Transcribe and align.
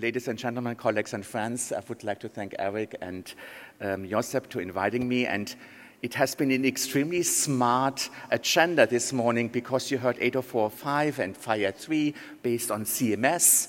Ladies 0.00 0.28
and 0.28 0.38
gentlemen, 0.38 0.74
colleagues 0.74 1.14
and 1.14 1.24
friends, 1.24 1.72
I 1.72 1.80
would 1.88 2.04
like 2.04 2.20
to 2.20 2.28
thank 2.28 2.54
Eric 2.58 2.96
and 3.00 3.32
um, 3.80 4.06
Josep 4.06 4.46
to 4.50 4.58
inviting 4.58 5.08
me. 5.08 5.24
And 5.24 5.54
it 6.02 6.12
has 6.12 6.34
been 6.34 6.50
an 6.50 6.66
extremely 6.66 7.22
smart 7.22 8.10
agenda 8.30 8.86
this 8.86 9.14
morning 9.14 9.48
because 9.48 9.90
you 9.90 9.96
heard 9.96 10.18
80405 10.20 11.18
and 11.18 11.34
Fire 11.34 11.72
3 11.72 12.14
based 12.42 12.70
on 12.70 12.84
CMS. 12.84 13.68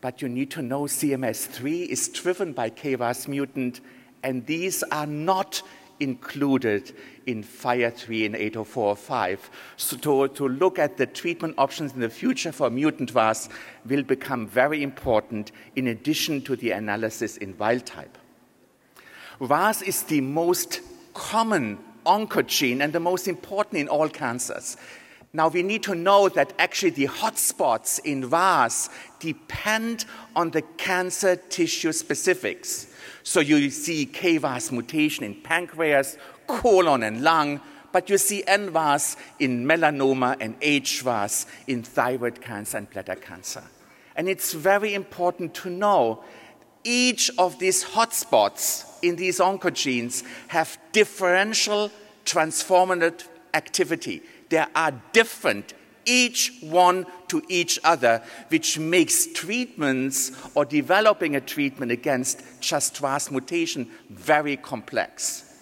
But 0.00 0.20
you 0.20 0.28
need 0.28 0.50
to 0.50 0.62
know 0.62 0.82
CMS 0.82 1.46
3 1.46 1.82
is 1.82 2.08
driven 2.08 2.52
by 2.54 2.68
KRAS 2.68 3.28
mutant, 3.28 3.82
and 4.24 4.44
these 4.46 4.82
are 4.84 5.06
not 5.06 5.62
included 6.00 6.94
in 7.26 7.42
FIRE 7.42 7.90
3 7.90 8.26
and 8.26 8.36
80405. 8.36 9.50
So 9.76 9.96
to, 9.98 10.28
to 10.34 10.48
look 10.48 10.78
at 10.78 10.96
the 10.96 11.06
treatment 11.06 11.54
options 11.58 11.92
in 11.92 12.00
the 12.00 12.08
future 12.08 12.52
for 12.52 12.70
mutant 12.70 13.14
RAS 13.14 13.48
will 13.86 14.02
become 14.02 14.46
very 14.46 14.82
important 14.82 15.52
in 15.76 15.86
addition 15.88 16.42
to 16.42 16.56
the 16.56 16.72
analysis 16.72 17.36
in 17.36 17.56
wild 17.58 17.86
type. 17.86 18.18
RAS 19.40 19.82
is 19.82 20.02
the 20.04 20.20
most 20.20 20.80
common 21.14 21.78
oncogene 22.06 22.82
and 22.82 22.92
the 22.92 23.00
most 23.00 23.28
important 23.28 23.80
in 23.80 23.88
all 23.88 24.08
cancers. 24.08 24.76
Now, 25.34 25.48
we 25.48 25.62
need 25.62 25.82
to 25.84 25.94
know 25.94 26.28
that 26.28 26.52
actually 26.58 26.90
the 26.90 27.06
hotspots 27.06 27.98
in 28.04 28.28
RAS 28.28 28.90
depend 29.18 30.04
on 30.36 30.50
the 30.50 30.60
cancer 30.60 31.36
tissue 31.36 31.92
specifics. 31.92 32.92
So 33.22 33.40
you 33.40 33.70
see 33.70 34.04
KRAS 34.04 34.70
mutation 34.72 35.24
in 35.24 35.40
pancreas, 35.40 36.18
colon, 36.46 37.02
and 37.02 37.22
lung, 37.22 37.62
but 37.92 38.10
you 38.10 38.18
see 38.18 38.42
NRAS 38.46 39.16
in 39.38 39.64
melanoma 39.64 40.36
and 40.38 40.60
HRAS 40.60 41.46
in 41.66 41.82
thyroid 41.82 42.42
cancer 42.42 42.76
and 42.76 42.90
bladder 42.90 43.14
cancer. 43.14 43.62
And 44.14 44.28
it's 44.28 44.52
very 44.52 44.92
important 44.92 45.54
to 45.54 45.70
know 45.70 46.24
each 46.84 47.30
of 47.38 47.58
these 47.58 47.82
hotspots 47.84 48.84
in 49.00 49.16
these 49.16 49.38
oncogenes 49.38 50.24
have 50.48 50.76
differential 50.92 51.90
transformative 52.26 53.26
activity. 53.54 54.22
There 54.52 54.68
are 54.74 54.92
different 55.14 55.72
each 56.04 56.58
one 56.60 57.06
to 57.28 57.42
each 57.48 57.80
other, 57.84 58.22
which 58.48 58.78
makes 58.78 59.26
treatments 59.32 60.30
or 60.54 60.66
developing 60.66 61.36
a 61.36 61.40
treatment 61.40 61.90
against 61.90 62.42
just 62.60 63.00
RAS 63.00 63.30
mutation 63.30 63.90
very 64.10 64.58
complex. 64.58 65.58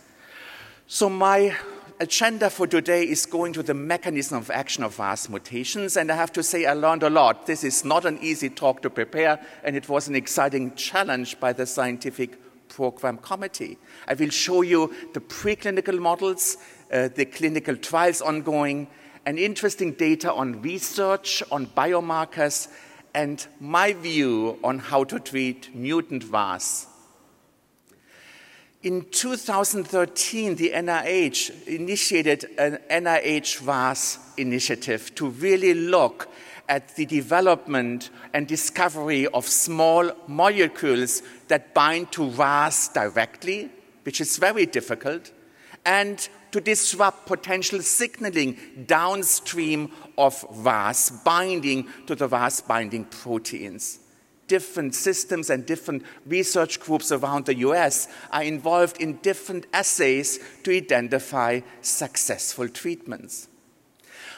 So, 0.88 1.08
my 1.08 1.56
agenda 2.00 2.50
for 2.50 2.66
today 2.66 3.04
is 3.04 3.26
going 3.26 3.52
to 3.52 3.62
the 3.62 3.74
mechanism 3.74 4.38
of 4.38 4.50
action 4.50 4.82
of 4.82 4.98
RAS 4.98 5.28
mutations, 5.28 5.96
and 5.96 6.10
I 6.10 6.16
have 6.16 6.32
to 6.32 6.42
say 6.42 6.66
I 6.66 6.72
learned 6.72 7.04
a 7.04 7.10
lot. 7.10 7.46
This 7.46 7.62
is 7.62 7.84
not 7.84 8.04
an 8.04 8.18
easy 8.20 8.50
talk 8.50 8.82
to 8.82 8.90
prepare, 8.90 9.38
and 9.62 9.76
it 9.76 9.88
was 9.88 10.08
an 10.08 10.16
exciting 10.16 10.74
challenge 10.74 11.38
by 11.38 11.52
the 11.52 11.64
scientific 11.64 12.40
program 12.68 13.18
committee. 13.18 13.78
I 14.08 14.14
will 14.14 14.30
show 14.30 14.62
you 14.62 14.92
the 15.12 15.20
preclinical 15.20 15.98
models, 16.00 16.56
uh, 16.90 17.08
the 17.08 17.24
clinical 17.24 17.76
trials 17.76 18.20
ongoing, 18.20 18.88
and 19.26 19.38
interesting 19.38 19.92
data 19.92 20.32
on 20.32 20.62
research, 20.62 21.42
on 21.50 21.66
biomarkers, 21.66 22.68
and 23.14 23.46
my 23.60 23.92
view 23.92 24.58
on 24.62 24.78
how 24.78 25.04
to 25.04 25.18
treat 25.18 25.74
mutant 25.74 26.24
RAS. 26.30 26.86
In 28.82 29.04
2013, 29.10 30.54
the 30.54 30.70
NIH 30.70 31.66
initiated 31.66 32.46
an 32.56 32.78
NIH 32.90 33.66
RAS 33.66 34.18
initiative 34.38 35.14
to 35.16 35.28
really 35.28 35.74
look 35.74 36.28
at 36.66 36.96
the 36.96 37.04
development 37.04 38.08
and 38.32 38.46
discovery 38.46 39.26
of 39.26 39.46
small 39.46 40.10
molecules 40.26 41.22
that 41.48 41.74
bind 41.74 42.10
to 42.12 42.30
RAS 42.30 42.88
directly, 42.88 43.68
which 44.04 44.20
is 44.20 44.38
very 44.38 44.64
difficult, 44.64 45.30
and 45.84 46.28
to 46.52 46.60
disrupt 46.60 47.26
potential 47.26 47.80
signaling 47.82 48.56
downstream 48.86 49.92
of 50.16 50.44
RAS 50.50 51.10
binding 51.24 51.88
to 52.06 52.14
the 52.14 52.28
RAS 52.28 52.60
binding 52.60 53.04
proteins. 53.04 54.00
Different 54.48 54.94
systems 54.94 55.50
and 55.50 55.64
different 55.64 56.02
research 56.26 56.80
groups 56.80 57.12
around 57.12 57.46
the 57.46 57.58
US 57.58 58.08
are 58.32 58.42
involved 58.42 59.00
in 59.00 59.18
different 59.18 59.66
assays 59.72 60.40
to 60.64 60.76
identify 60.76 61.60
successful 61.82 62.68
treatments. 62.68 63.48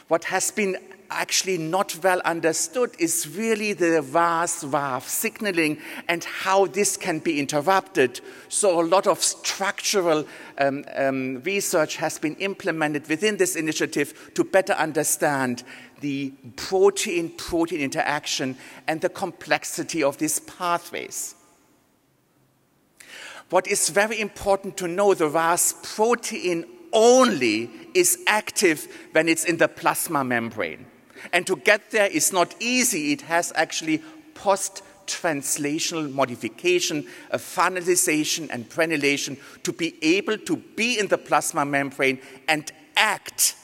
What 0.09 0.25
has 0.25 0.51
been 0.51 0.77
actually 1.13 1.59
not 1.59 1.99
well 2.03 2.21
understood 2.25 2.91
is 2.99 3.29
really 3.37 3.73
the 3.73 4.03
RAS 4.03 4.65
RAF 4.65 5.07
signaling 5.09 5.79
and 6.09 6.25
how 6.25 6.67
this 6.67 6.97
can 6.97 7.19
be 7.19 7.39
interrupted. 7.39 8.21
So, 8.49 8.81
a 8.81 8.83
lot 8.83 9.07
of 9.07 9.23
structural 9.23 10.27
um, 10.59 10.85
um, 10.95 11.43
research 11.43 11.97
has 11.97 12.19
been 12.19 12.35
implemented 12.37 13.09
within 13.09 13.37
this 13.37 13.57
initiative 13.57 14.33
to 14.35 14.45
better 14.45 14.73
understand 14.73 15.63
the 16.01 16.33
protein 16.57 17.31
protein 17.37 17.81
interaction 17.81 18.57
and 18.89 19.01
the 19.01 19.09
complexity 19.09 20.03
of 20.03 20.19
these 20.19 20.41
pathways. 20.41 21.35
What 23.51 23.67
is 23.67 23.91
very 23.91 24.19
important 24.19 24.79
to 24.79 24.89
know 24.89 25.13
the 25.15 25.29
RAS 25.29 25.75
protein 25.95 26.65
only 26.93 27.71
is 27.95 28.19
active 28.27 28.87
when 29.13 29.29
it's 29.29 29.45
in 29.45 29.57
the 29.57 29.69
plasma 29.69 30.25
membrane. 30.25 30.87
And 31.33 31.47
to 31.47 31.57
get 31.57 31.91
there 31.91 32.07
is 32.07 32.33
not 32.33 32.55
easy. 32.61 33.13
It 33.13 33.23
has 33.23 33.53
actually 33.55 34.03
post 34.35 34.83
translational 35.07 36.13
modification, 36.13 37.07
a 37.31 37.39
farnesylation 37.39 38.49
and 38.51 38.69
prenylation 38.69 39.39
to 39.63 39.73
be 39.73 39.95
able 40.03 40.39
to 40.39 40.57
be 40.57 40.99
in 40.99 41.09
the 41.09 41.19
plasma 41.19 41.65
membrane 41.65 42.21
and 42.49 42.71
act 42.97 43.57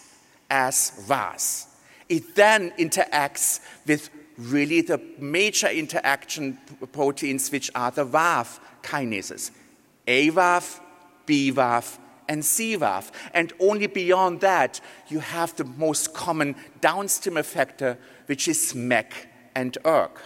as 0.50 1.05
RAS. 1.09 1.67
It 2.09 2.34
then 2.34 2.72
interacts 2.78 3.61
with 3.87 4.11
really 4.37 4.81
the 4.83 5.00
major 5.19 5.69
interaction 5.69 6.59
proteins, 6.93 7.50
which 7.50 7.71
are 7.75 7.91
the 7.91 8.05
RAF 8.05 8.61
kinases, 8.83 9.50
ARAF, 10.06 10.81
BRAF, 11.27 11.99
and 12.28 12.43
CRAF. 12.43 13.11
And 13.34 13.53
only 13.59 13.87
beyond 13.87 14.41
that, 14.41 14.81
you 15.09 15.21
have 15.21 15.56
the 15.56 15.65
most 15.65 16.15
common 16.15 16.55
downstream 16.81 17.37
effector, 17.37 17.97
which 18.27 18.49
is 18.49 18.75
MEK 18.75 19.28
and 19.55 19.77
ERK. 19.84 20.21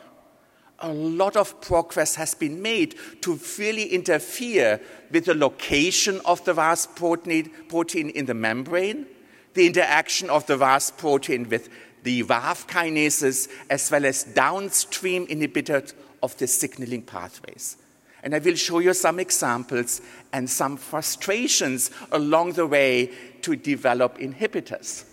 A 0.80 0.92
lot 0.92 1.36
of 1.36 1.60
progress 1.60 2.16
has 2.16 2.34
been 2.34 2.60
made 2.60 2.96
to 3.20 3.38
really 3.56 3.84
interfere 3.84 4.80
with 5.12 5.26
the 5.26 5.34
location 5.34 6.20
of 6.24 6.44
the 6.44 6.54
RAS 6.54 6.86
protein, 6.86 7.50
protein 7.68 8.10
in 8.10 8.26
the 8.26 8.34
membrane, 8.34 9.06
the 9.54 9.66
interaction 9.66 10.28
of 10.28 10.44
the 10.46 10.58
RAS 10.58 10.90
protein 10.90 11.48
with 11.48 11.68
the 12.02 12.24
RAF 12.24 12.66
kinases, 12.66 13.48
as 13.70 13.90
well 13.92 14.04
as 14.04 14.24
downstream 14.24 15.26
inhibitors 15.28 15.94
of 16.20 16.36
the 16.38 16.48
signaling 16.48 17.02
pathways. 17.02 17.76
And 18.22 18.34
I 18.34 18.38
will 18.38 18.54
show 18.54 18.78
you 18.78 18.94
some 18.94 19.18
examples 19.18 20.00
and 20.32 20.48
some 20.48 20.76
frustrations 20.76 21.90
along 22.12 22.52
the 22.52 22.66
way 22.66 23.10
to 23.42 23.56
develop 23.56 24.18
inhibitors. 24.18 25.04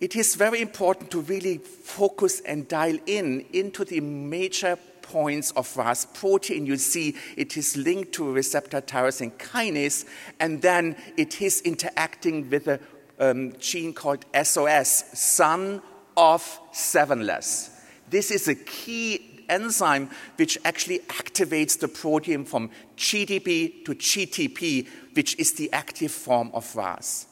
It 0.00 0.16
is 0.16 0.34
very 0.34 0.60
important 0.60 1.12
to 1.12 1.20
really 1.20 1.58
focus 1.58 2.40
and 2.40 2.66
dial 2.66 2.98
in 3.06 3.46
into 3.52 3.84
the 3.84 4.00
major 4.00 4.76
points 5.00 5.52
of 5.52 5.76
RAS 5.76 6.06
protein. 6.06 6.66
You 6.66 6.76
see 6.76 7.14
it 7.36 7.56
is 7.56 7.76
linked 7.76 8.12
to 8.14 8.32
receptor 8.32 8.80
tyrosine 8.80 9.32
kinase, 9.32 10.04
and 10.40 10.60
then 10.60 10.96
it 11.16 11.40
is 11.40 11.60
interacting 11.60 12.50
with 12.50 12.66
a 12.66 12.80
um, 13.20 13.52
gene 13.60 13.92
called 13.92 14.24
SOS, 14.42 15.04
son 15.12 15.82
of 16.16 16.58
sevenless. 16.72 17.70
This 18.10 18.30
is 18.30 18.48
a 18.48 18.54
key 18.54 19.31
enzyme 19.48 20.10
which 20.36 20.58
actually 20.64 21.00
activates 21.08 21.78
the 21.78 21.88
protein 21.88 22.44
from 22.44 22.70
GDP 22.96 23.84
to 23.84 23.94
GTP, 23.94 24.88
which 25.14 25.38
is 25.38 25.52
the 25.52 25.72
active 25.72 26.12
form 26.12 26.50
of 26.54 26.74
RAS. 26.76 27.26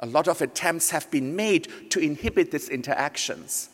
A 0.00 0.06
lot 0.06 0.28
of 0.28 0.40
attempts 0.40 0.90
have 0.90 1.10
been 1.10 1.36
made 1.36 1.90
to 1.90 2.00
inhibit 2.00 2.50
these 2.50 2.68
interactions. 2.68 3.68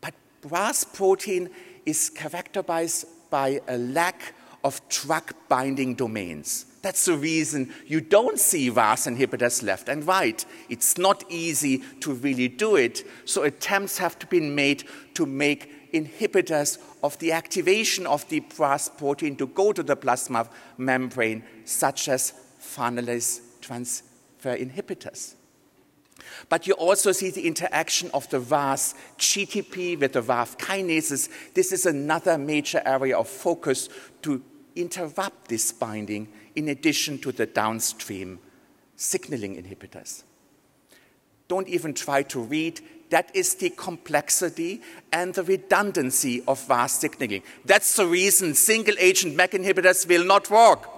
But 0.00 0.14
RAS 0.44 0.84
protein 0.84 1.50
is 1.86 2.10
characterized 2.10 3.06
by 3.30 3.60
a 3.68 3.78
lack 3.78 4.34
of 4.64 4.80
drug 4.88 5.32
binding 5.48 5.94
domains. 5.94 6.66
That's 6.82 7.04
the 7.04 7.16
reason 7.16 7.72
you 7.86 8.00
don't 8.00 8.38
see 8.38 8.68
RAS 8.68 9.06
inhibitors 9.06 9.62
left 9.62 9.88
and 9.88 10.04
right. 10.04 10.44
It's 10.68 10.98
not 10.98 11.24
easy 11.30 11.78
to 12.00 12.12
really 12.12 12.48
do 12.48 12.74
it, 12.74 13.04
so 13.24 13.44
attempts 13.44 13.98
have 13.98 14.18
to 14.18 14.26
be 14.26 14.40
made 14.40 14.84
to 15.14 15.24
make 15.24 15.71
inhibitors 15.92 16.78
of 17.02 17.18
the 17.18 17.32
activation 17.32 18.06
of 18.06 18.28
the 18.28 18.42
RAS 18.58 18.88
protein 18.88 19.36
to 19.36 19.46
go 19.46 19.72
to 19.72 19.82
the 19.82 19.96
plasma 19.96 20.48
membrane, 20.78 21.44
such 21.64 22.08
as 22.08 22.32
farnesyl 22.60 23.40
transferase 23.60 24.02
inhibitors. 24.42 25.34
But 26.48 26.66
you 26.66 26.74
also 26.74 27.12
see 27.12 27.30
the 27.30 27.46
interaction 27.46 28.10
of 28.12 28.28
the 28.30 28.40
RAS 28.40 28.94
GTP 29.18 29.98
with 29.98 30.12
the 30.12 30.22
RAF 30.22 30.56
kinases. 30.58 31.28
This 31.54 31.72
is 31.72 31.86
another 31.86 32.38
major 32.38 32.82
area 32.84 33.16
of 33.16 33.28
focus 33.28 33.88
to 34.22 34.42
interrupt 34.76 35.48
this 35.48 35.72
binding 35.72 36.28
in 36.54 36.68
addition 36.68 37.18
to 37.18 37.32
the 37.32 37.46
downstream 37.46 38.38
signaling 38.96 39.62
inhibitors. 39.62 40.22
Don't 41.48 41.68
even 41.68 41.92
try 41.92 42.22
to 42.24 42.40
read. 42.40 42.80
That 43.12 43.30
is 43.34 43.56
the 43.56 43.68
complexity 43.68 44.80
and 45.12 45.34
the 45.34 45.42
redundancy 45.42 46.42
of 46.48 46.66
RAS 46.66 46.92
signaling. 46.92 47.42
That's 47.62 47.94
the 47.94 48.06
reason 48.06 48.54
single 48.54 48.94
agent 48.98 49.36
MEK 49.36 49.50
inhibitors 49.50 50.08
will 50.08 50.24
not 50.24 50.48
work 50.48 50.88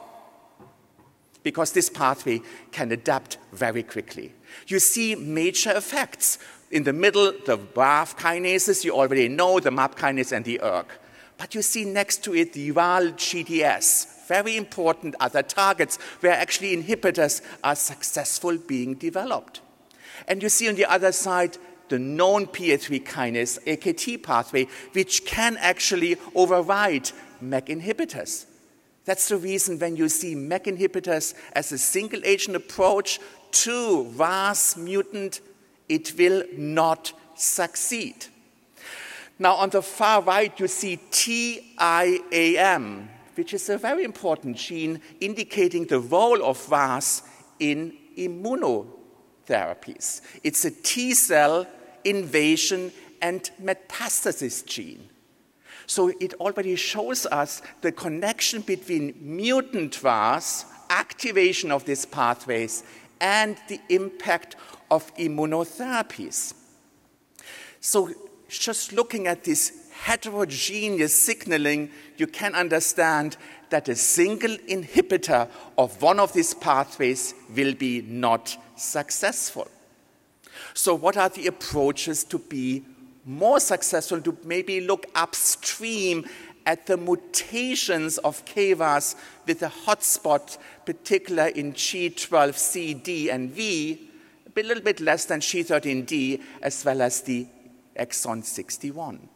because 1.42 1.72
this 1.72 1.90
pathway 1.90 2.40
can 2.70 2.92
adapt 2.92 3.38
very 3.52 3.82
quickly. 3.82 4.32
You 4.68 4.78
see 4.78 5.16
major 5.16 5.72
effects. 5.72 6.38
In 6.70 6.84
the 6.84 6.92
middle, 6.92 7.32
the 7.46 7.58
RAF 7.74 8.16
kinases, 8.16 8.84
you 8.84 8.92
already 8.94 9.26
know, 9.26 9.58
the 9.58 9.72
MAP 9.72 9.96
kinase 9.96 10.30
and 10.30 10.44
the 10.44 10.60
ERK. 10.62 10.86
But 11.36 11.56
you 11.56 11.62
see 11.62 11.84
next 11.84 12.22
to 12.24 12.34
it 12.36 12.52
the 12.52 12.70
RAL 12.70 13.06
GDS, 13.08 14.28
very 14.28 14.56
important 14.56 15.16
other 15.18 15.42
targets 15.42 15.98
where 16.20 16.34
actually 16.34 16.76
inhibitors 16.76 17.42
are 17.64 17.74
successful 17.74 18.56
being 18.56 18.94
developed. 18.94 19.62
And 20.28 20.44
you 20.44 20.48
see 20.48 20.68
on 20.68 20.76
the 20.76 20.84
other 20.84 21.10
side 21.10 21.58
the 21.88 21.98
known 21.98 22.46
PI3 22.46 23.04
kinase 23.04 23.62
AKT 23.64 24.22
pathway, 24.22 24.66
which 24.92 25.24
can 25.24 25.56
actually 25.58 26.16
override 26.34 27.10
MEK 27.40 27.66
inhibitors. 27.66 28.46
That's 29.04 29.28
the 29.28 29.36
reason 29.36 29.78
when 29.78 29.96
you 29.96 30.08
see 30.08 30.34
MEK 30.34 30.64
inhibitors 30.64 31.34
as 31.52 31.72
a 31.72 31.78
single 31.78 32.20
agent 32.24 32.56
approach 32.56 33.20
to 33.52 34.04
RAS 34.16 34.76
mutant, 34.76 35.40
it 35.88 36.14
will 36.18 36.44
not 36.56 37.12
succeed. 37.34 38.26
Now, 39.38 39.54
on 39.54 39.70
the 39.70 39.82
far 39.82 40.22
right, 40.22 40.58
you 40.58 40.68
see 40.68 40.98
TIAM, 41.10 41.78
which 43.34 43.52
is 43.52 43.68
a 43.68 43.76
very 43.76 44.04
important 44.04 44.56
gene 44.56 45.00
indicating 45.20 45.86
the 45.86 46.00
role 46.00 46.42
of 46.42 46.70
RAS 46.70 47.22
in 47.58 47.96
immunotherapies. 49.46 50.20
It's 50.42 50.64
a 50.64 50.70
T 50.70 51.14
cell 51.14 51.66
invasion 52.04 52.92
and 53.22 53.50
metastasis 53.62 54.64
gene. 54.66 55.08
So 55.86 56.12
it 56.20 56.34
already 56.34 56.76
shows 56.76 57.26
us 57.26 57.62
the 57.82 57.92
connection 57.92 58.62
between 58.62 59.14
mutant 59.20 60.02
RAS, 60.02 60.64
activation 60.90 61.70
of 61.70 61.84
these 61.84 62.06
pathways, 62.06 62.84
and 63.20 63.56
the 63.68 63.80
impact 63.88 64.56
of 64.90 65.14
immunotherapies. 65.16 66.54
So 67.80 68.10
just 68.48 68.92
looking 68.92 69.26
at 69.26 69.44
this 69.44 69.90
heterogeneous 69.92 71.18
signaling, 71.18 71.90
you 72.16 72.26
can 72.26 72.54
understand 72.54 73.36
that 73.70 73.88
a 73.88 73.96
single 73.96 74.56
inhibitor 74.68 75.48
of 75.76 76.00
one 76.00 76.20
of 76.20 76.32
these 76.32 76.54
pathways 76.54 77.34
will 77.54 77.74
be 77.74 78.02
not 78.02 78.56
successful. 78.76 79.68
So, 80.72 80.94
what 80.94 81.16
are 81.16 81.28
the 81.28 81.46
approaches 81.46 82.24
to 82.24 82.38
be 82.38 82.84
more 83.24 83.60
successful, 83.60 84.20
to 84.20 84.36
maybe 84.44 84.80
look 84.80 85.06
upstream 85.14 86.26
at 86.66 86.86
the 86.86 86.96
mutations 86.96 88.18
of 88.18 88.44
KRAS 88.44 89.16
with 89.46 89.62
a 89.62 89.68
hotspot, 89.68 90.58
particular 90.84 91.46
in 91.48 91.72
G12C, 91.72 93.02
D, 93.02 93.30
and 93.30 93.50
V, 93.50 94.10
a 94.56 94.62
little 94.62 94.82
bit 94.82 95.00
less 95.00 95.24
than 95.24 95.40
G13D, 95.40 96.42
as 96.62 96.84
well 96.84 97.02
as 97.02 97.20
the 97.22 97.46
exon 97.98 98.44
61. 98.44 99.28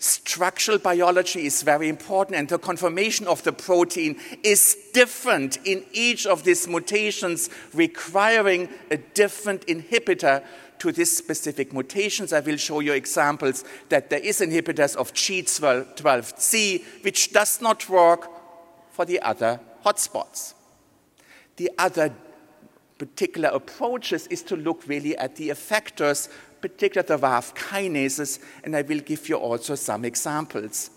Structural 0.00 0.78
biology 0.78 1.44
is 1.46 1.62
very 1.62 1.88
important, 1.88 2.36
and 2.36 2.48
the 2.48 2.58
conformation 2.58 3.26
of 3.26 3.42
the 3.42 3.52
protein 3.52 4.20
is 4.44 4.76
different 4.94 5.58
in 5.64 5.84
each 5.92 6.24
of 6.24 6.44
these 6.44 6.68
mutations, 6.68 7.50
requiring 7.74 8.68
a 8.92 8.96
different 8.96 9.66
inhibitor 9.66 10.44
to 10.78 10.92
these 10.92 11.16
specific 11.16 11.72
mutations. 11.72 12.32
I 12.32 12.38
will 12.38 12.58
show 12.58 12.78
you 12.78 12.92
examples 12.92 13.64
that 13.88 14.08
there 14.08 14.20
is 14.20 14.40
inhibitors 14.40 14.94
of 14.94 15.12
G12C, 15.14 17.02
which 17.02 17.32
does 17.32 17.60
not 17.60 17.88
work 17.88 18.28
for 18.92 19.04
the 19.04 19.20
other 19.20 19.58
hotspots. 19.84 20.54
The 21.56 21.72
other 21.76 22.14
particular 22.98 23.48
approaches 23.48 24.28
is 24.28 24.42
to 24.44 24.54
look 24.56 24.84
really 24.86 25.16
at 25.16 25.34
the 25.34 25.48
effectors 25.48 26.28
particularly 26.60 27.08
the 27.08 27.18
RAF 27.18 27.54
kinases, 27.54 28.38
and 28.64 28.76
I 28.76 28.82
will 28.82 29.00
give 29.00 29.28
you 29.28 29.36
also 29.36 29.74
some 29.74 30.04
examples. 30.04 30.90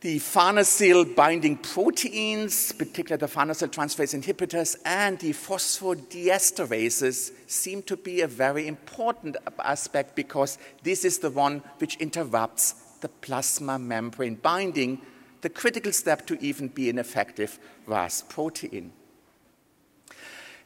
The 0.00 0.18
farnesyl 0.18 1.16
binding 1.16 1.56
proteins, 1.56 2.72
particularly 2.72 3.18
the 3.18 3.26
farnesyl 3.26 3.68
transferase 3.68 4.14
inhibitors, 4.14 4.76
and 4.84 5.18
the 5.18 5.32
phosphodiesterases 5.32 7.32
seem 7.46 7.82
to 7.82 7.96
be 7.96 8.20
a 8.20 8.28
very 8.28 8.68
important 8.68 9.36
aspect 9.58 10.14
because 10.14 10.58
this 10.82 11.04
is 11.04 11.18
the 11.18 11.30
one 11.30 11.62
which 11.78 11.96
interrupts 11.96 12.74
the 13.00 13.08
plasma 13.08 13.78
membrane 13.78 14.34
binding, 14.34 15.00
the 15.40 15.48
critical 15.48 15.92
step 15.92 16.26
to 16.26 16.38
even 16.40 16.68
be 16.68 16.90
an 16.90 16.98
effective 16.98 17.58
RAS 17.86 18.22
protein. 18.28 18.92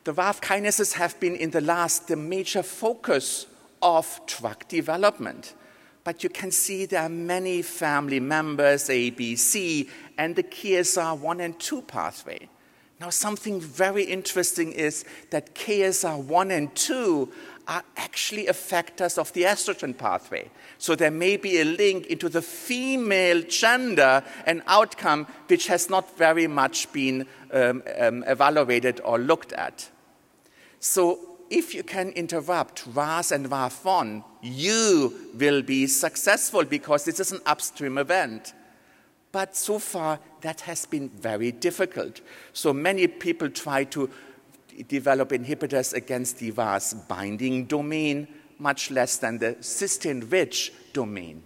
The 0.05 0.13
RAF 0.15 0.41
kinases 0.41 0.95
have 0.95 1.19
been 1.21 1.37
in 1.37 1.51
the 1.51 1.61
last 1.61 2.09
the 2.09 2.17
major 2.17 2.63
focus 2.63 3.47
of 3.83 4.21
drug 4.27 4.67
development. 4.69 5.55
But 6.05 6.23
you 6.23 6.31
can 6.31 6.51
see 6.51 6.87
there 6.87 7.03
are 7.03 7.09
many 7.11 7.61
family 7.61 8.21
members, 8.21 8.89
A, 8.89 9.11
B, 9.11 9.37
C, 9.37 9.91
and 10.17 10.35
the 10.35 10.43
KSR1 10.43 11.45
and 11.45 11.59
2 11.59 11.83
pathway. 11.83 12.49
Now, 13.01 13.11
something 13.11 13.61
very 13.61 14.05
interesting 14.05 14.73
is 14.73 15.05
that 15.31 15.55
KSR1 15.55 16.51
and 16.51 16.75
2 16.75 17.33
are 17.71 17.85
actually 17.97 18.47
effectors 18.47 19.17
of 19.17 19.33
the 19.33 19.45
estrogen 19.45 19.97
pathway. 19.97 20.51
So 20.79 20.97
there 20.97 21.13
may 21.13 21.37
be 21.37 21.61
a 21.61 21.65
link 21.65 22.07
into 22.09 22.29
the 22.29 22.43
female 22.43 23.43
gender 23.43 24.25
and 24.45 24.63
outcome 24.67 25.29
which 25.47 25.69
has 25.69 25.89
not 25.89 26.19
very 26.19 26.49
much 26.49 26.93
been 26.93 27.29
um, 27.53 27.85
um, 27.99 28.25
evaluated 28.27 29.01
or 29.05 29.19
looked 29.19 29.53
at. 29.53 29.89
So 30.81 31.21
if 31.49 31.73
you 31.73 31.85
can 31.85 32.11
interrupt 32.11 32.85
RAS 32.93 33.31
and 33.31 33.49
RAF1, 33.49 34.25
you 34.43 35.31
will 35.35 35.63
be 35.63 35.87
successful 35.87 36.65
because 36.65 37.05
this 37.05 37.21
is 37.21 37.31
an 37.31 37.41
upstream 37.47 37.99
event. 37.99 38.53
But 39.31 39.57
so 39.57 39.79
far, 39.79 40.19
that 40.41 40.63
has 40.63 40.87
been 40.87 41.09
very 41.09 41.53
difficult. 41.53 42.21
So 42.53 42.73
many 42.73 43.07
people 43.07 43.49
try 43.49 43.85
to 43.85 44.11
develop 44.83 45.31
inhibitors 45.31 45.93
against 45.95 46.39
the 46.39 46.51
RAS 46.51 46.95
binding 46.95 47.67
domain, 47.67 48.29
much 48.59 48.91
less 48.91 49.17
than 49.17 49.39
the 49.39 49.57
cysteine 49.61 50.31
rich 50.31 50.73
domain. 50.93 51.43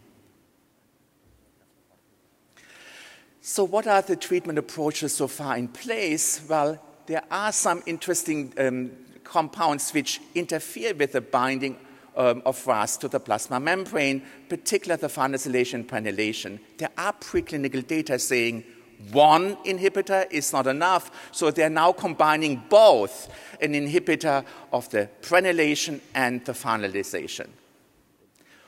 So, 3.41 3.65
what 3.65 3.87
are 3.87 4.01
the 4.01 4.17
treatment 4.17 4.59
approaches 4.59 5.15
so 5.15 5.29
far 5.29 5.59
in 5.59 5.69
place? 5.69 6.41
Well, 6.49 6.81
there 7.07 7.23
are 7.31 7.53
some 7.53 7.83
interesting 7.85 8.55
um, 8.57 8.93
compounds 9.23 9.93
which 9.93 10.21
interfere 10.35 10.95
with 10.95 11.13
the 11.13 11.21
binding 11.21 11.77
um, 12.17 12.43
of 12.47 12.67
RAS 12.67 12.97
to 12.99 13.09
the 13.09 13.21
plasma 13.21 13.61
membrane, 13.61 14.23
particularly 14.49 15.01
the 15.01 15.09
farnesylation 15.09 15.75
and 15.75 15.89
prenylation. 15.89 16.59
There 16.79 16.91
are 16.97 17.13
preclinical 17.13 17.87
data 17.87 18.19
saying 18.19 18.65
one 19.13 19.57
inhibitor 19.65 20.31
is 20.31 20.53
not 20.53 20.67
enough, 20.67 21.11
so 21.33 21.51
they're 21.51 21.71
now 21.71 21.93
combining 21.93 22.63
both 22.69 23.29
an 23.61 23.73
inhibitor 23.73 24.45
of 24.73 24.89
the 24.91 25.09
prenylation 25.23 26.01
and 26.15 26.45
the 26.45 26.53
farnesylation. 26.53 27.49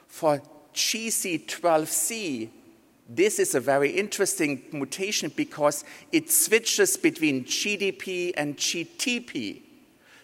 For 0.07 0.41
GC12C, 0.75 2.51
this 3.09 3.39
is 3.39 3.55
a 3.55 3.61
very 3.61 3.91
interesting 3.91 4.63
mutation 4.73 5.33
because 5.37 5.85
it 6.11 6.31
switches 6.31 6.97
between 6.97 7.45
GDP 7.45 8.33
and 8.37 8.57
GTP. 8.57 9.63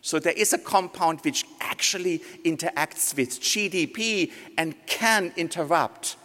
So 0.00 0.18
there 0.18 0.32
is 0.32 0.52
a 0.52 0.58
compound 0.58 1.20
which 1.22 1.46
actually 1.60 2.18
interacts 2.44 3.16
with 3.16 3.40
GDP 3.40 4.32
and 4.58 4.74
can 4.86 5.32
interrupt 5.36 6.16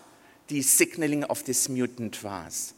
the 0.47 0.61
signaling 0.63 1.23
of 1.25 1.43
this 1.45 1.69
mutant 1.69 2.23
RAS. 2.23 2.73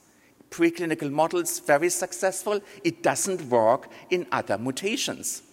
Preclinical 0.50 1.12
models 1.12 1.60
very 1.60 1.90
successful. 1.90 2.62
It 2.84 3.04
doesn't 3.04 3.44
work 3.50 3.90
in 4.10 4.26
other 4.32 4.58
mutations. 4.58 5.44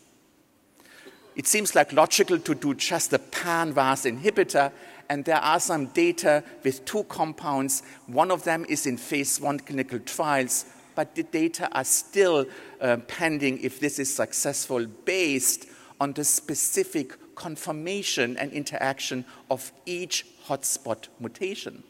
It 1.34 1.46
seems 1.46 1.74
like 1.74 1.92
logical 1.92 2.38
to 2.38 2.54
do 2.54 2.72
just 2.74 3.12
a 3.12 3.18
pan-RAS 3.18 4.06
inhibitor, 4.06 4.72
and 5.10 5.24
there 5.24 5.36
are 5.36 5.60
some 5.60 5.86
data 5.86 6.42
with 6.64 6.84
two 6.86 7.04
compounds. 7.04 7.82
One 8.06 8.30
of 8.30 8.44
them 8.44 8.64
is 8.68 8.86
in 8.86 8.96
phase 8.96 9.38
one 9.38 9.60
clinical 9.60 9.98
trials, 9.98 10.64
but 10.94 11.14
the 11.14 11.24
data 11.24 11.68
are 11.72 11.84
still 11.84 12.46
uh, 12.80 12.96
pending 13.06 13.60
if 13.62 13.80
this 13.80 13.98
is 13.98 14.12
successful 14.12 14.86
based 15.04 15.66
on 16.00 16.14
the 16.14 16.24
specific 16.24 17.34
conformation 17.34 18.38
and 18.38 18.50
interaction 18.52 19.26
of 19.50 19.72
each 19.84 20.24
hotspot 20.48 21.08
mutation. 21.20 21.82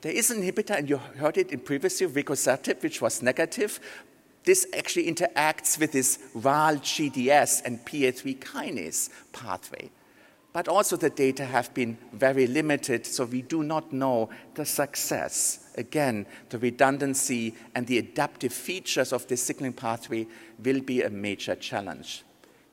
There 0.00 0.12
is 0.12 0.30
an 0.30 0.42
inhibitor, 0.42 0.76
and 0.78 0.88
you 0.88 0.98
heard 0.98 1.38
it 1.38 1.50
in 1.50 1.60
previously, 1.60 2.06
rigosertib, 2.06 2.82
which 2.82 3.02
was 3.02 3.20
negative. 3.20 3.80
This 4.44 4.66
actually 4.76 5.12
interacts 5.12 5.78
with 5.78 5.92
this 5.92 6.20
RAL 6.34 6.76
GDS 6.76 7.62
and 7.64 7.84
PI3 7.84 8.38
kinase 8.38 9.10
pathway. 9.32 9.90
But 10.52 10.68
also 10.68 10.96
the 10.96 11.10
data 11.10 11.44
have 11.44 11.74
been 11.74 11.98
very 12.12 12.46
limited, 12.46 13.06
so 13.06 13.24
we 13.24 13.42
do 13.42 13.62
not 13.62 13.92
know 13.92 14.30
the 14.54 14.64
success. 14.64 15.68
Again, 15.76 16.26
the 16.48 16.58
redundancy 16.58 17.54
and 17.74 17.86
the 17.86 17.98
adaptive 17.98 18.52
features 18.52 19.12
of 19.12 19.26
this 19.26 19.42
signaling 19.42 19.74
pathway 19.74 20.26
will 20.64 20.80
be 20.80 21.02
a 21.02 21.10
major 21.10 21.54
challenge. 21.56 22.22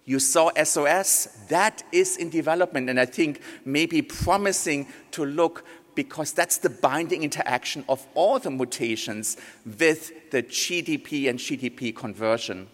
You 0.06 0.20
saw 0.20 0.52
SOS, 0.64 1.28
that 1.50 1.84
is 1.92 2.18
in 2.18 2.30
development, 2.30 2.90
and 2.90 3.00
I 3.00 3.06
think 3.06 3.42
maybe 3.66 4.04
promising 4.04 4.88
to 5.12 5.26
look 5.26 5.66
because 5.96 6.34
that's 6.34 6.58
the 6.58 6.70
binding 6.70 7.24
interaction 7.24 7.84
of 7.90 8.06
all 8.14 8.38
the 8.38 8.52
mutations 8.52 9.38
with 9.66 10.30
the 10.32 10.44
GDP 10.44 11.30
and 11.30 11.40
GDP 11.40 11.96
conversion. 11.96 12.68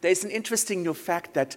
There 0.00 0.10
is 0.10 0.24
an 0.24 0.30
interesting 0.30 0.82
new 0.82 0.94
fact 0.94 1.34
that 1.34 1.56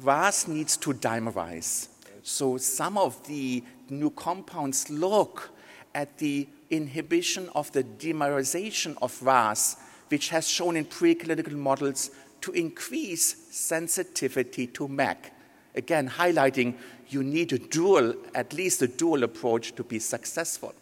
RAS 0.00 0.46
needs 0.46 0.76
to 0.78 0.92
dimerize. 0.92 1.88
So 2.22 2.58
some 2.58 2.98
of 2.98 3.26
the 3.26 3.64
new 3.88 4.10
compounds 4.10 4.90
look 4.90 5.50
at 5.94 6.18
the 6.18 6.48
inhibition 6.70 7.48
of 7.54 7.70
the 7.72 7.84
dimerization 7.84 8.96
of 9.00 9.22
RAS, 9.22 9.76
which 10.08 10.28
has 10.30 10.48
shown 10.48 10.76
in 10.76 10.84
preclinical 10.84 11.52
models 11.52 12.10
to 12.40 12.52
increase 12.52 13.36
sensitivity 13.50 14.66
to 14.66 14.88
MEK. 14.88 15.32
Again, 15.74 16.08
highlighting 16.08 16.74
you 17.08 17.22
need 17.22 17.52
a 17.52 17.58
dual, 17.58 18.14
at 18.34 18.52
least 18.52 18.82
a 18.82 18.88
dual 18.88 19.22
approach 19.22 19.74
to 19.74 19.84
be 19.84 19.98
successful. 19.98 20.74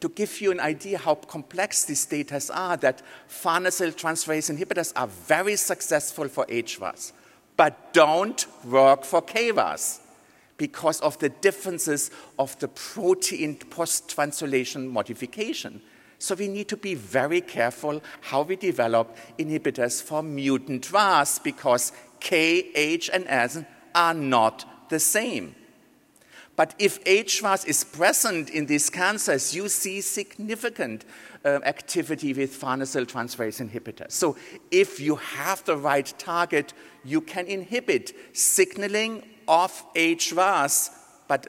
To 0.00 0.08
give 0.08 0.40
you 0.40 0.50
an 0.50 0.60
idea 0.60 0.96
how 0.96 1.14
complex 1.14 1.84
these 1.84 2.06
data 2.06 2.40
are, 2.54 2.76
that 2.78 3.02
farnesyl 3.28 3.92
transferase 3.94 4.50
inhibitors 4.54 4.92
are 4.96 5.06
very 5.06 5.56
successful 5.56 6.28
for 6.28 6.46
HRAS, 6.46 7.12
but 7.56 7.92
don't 7.92 8.46
work 8.64 9.04
for 9.04 9.20
KRAS 9.20 10.00
because 10.56 11.00
of 11.00 11.18
the 11.18 11.28
differences 11.28 12.10
of 12.38 12.58
the 12.60 12.68
protein 12.68 13.56
post-translation 13.56 14.88
modification. 14.88 15.82
So 16.18 16.34
we 16.34 16.48
need 16.48 16.68
to 16.68 16.76
be 16.76 16.94
very 16.94 17.40
careful 17.40 18.02
how 18.20 18.42
we 18.42 18.56
develop 18.56 19.16
inhibitors 19.38 20.02
for 20.02 20.22
mutant 20.22 20.92
RAS 20.92 21.38
because 21.38 21.92
K, 22.20 22.70
H, 22.74 23.08
and 23.10 23.26
S 23.26 23.58
are 23.94 24.14
not 24.14 24.66
the 24.90 25.00
same. 25.00 25.54
But 26.56 26.74
if 26.78 27.02
HRAS 27.04 27.66
is 27.66 27.84
present 27.84 28.50
in 28.50 28.66
these 28.66 28.90
cancers, 28.90 29.54
you 29.54 29.68
see 29.70 30.02
significant 30.02 31.06
uh, 31.42 31.60
activity 31.64 32.34
with 32.34 32.60
farnesyl 32.60 33.06
transferase 33.06 33.66
inhibitors. 33.66 34.12
So 34.12 34.36
if 34.70 35.00
you 35.00 35.16
have 35.16 35.64
the 35.64 35.78
right 35.78 36.12
target, 36.18 36.74
you 37.02 37.22
can 37.22 37.46
inhibit 37.46 38.36
signaling 38.36 39.22
of 39.48 39.82
HRAS, 39.94 40.90
but 41.28 41.46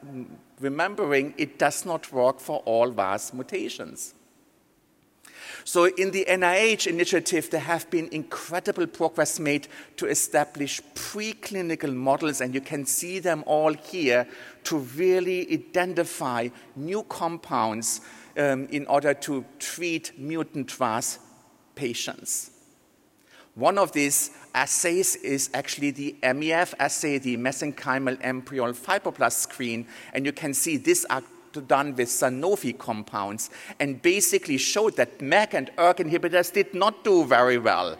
remembering 0.62 1.34
it 1.38 1.60
does 1.60 1.86
not 1.86 2.14
work 2.14 2.40
for 2.40 2.60
all 2.60 2.90
RAS 2.92 3.34
mutations. 3.34 4.14
So, 5.64 5.86
in 5.86 6.12
the 6.12 6.26
NIH 6.28 6.88
initiative, 6.88 7.50
there 7.50 7.60
have 7.60 7.90
been 7.90 8.10
incredible 8.12 8.88
progress 8.88 9.40
made 9.40 9.68
to 9.98 10.08
establish 10.08 10.82
preclinical 10.96 11.94
models, 11.94 12.42
and 12.42 12.54
you 12.54 12.62
can 12.62 12.86
see 12.86 13.20
them 13.20 13.44
all 13.46 13.74
here 13.74 14.28
to 14.66 14.78
really 14.78 15.52
identify 15.52 16.50
new 16.76 17.04
compounds 17.04 18.02
um, 18.38 18.68
in 18.68 18.88
order 18.88 19.14
to 19.14 19.46
treat 19.60 20.18
mutant 20.18 20.80
RAS 20.80 21.20
patients. 21.76 22.52
One 23.56 23.78
of 23.78 23.92
these 23.92 24.32
assays 24.56 25.18
is 25.18 25.50
actually 25.54 25.92
the 25.92 26.16
MEF 26.24 26.74
assay, 26.80 27.18
the 27.18 27.38
mesenchymal 27.38 28.22
embryonal 28.22 28.76
fibroblast 28.76 29.34
screen, 29.34 29.88
and 30.14 30.26
you 30.26 30.32
can 30.32 30.54
see 30.54 30.78
these 30.78 31.06
are 31.06 31.22
done 31.60 31.96
with 31.96 32.08
Sanofi 32.08 32.78
compounds 32.78 33.50
and 33.82 34.02
basically 34.02 34.58
showed 34.58 34.96
that 34.96 35.20
MEK 35.20 35.54
and 35.54 35.72
ERK 35.78 35.98
inhibitors 35.98 36.54
did 36.54 36.74
not 36.74 37.04
do 37.04 37.26
very 37.26 37.58
well. 37.58 37.98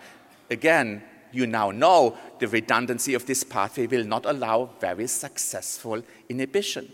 Again, 0.50 1.04
you 1.34 1.46
now 1.48 1.72
know 1.72 2.18
the 2.40 2.48
redundancy 2.48 3.14
of 3.14 3.26
this 3.26 3.44
pathway 3.44 3.88
will 3.88 4.06
not 4.06 4.26
allow 4.26 4.70
very 4.80 5.08
successful 5.08 6.02
inhibition. 6.30 6.90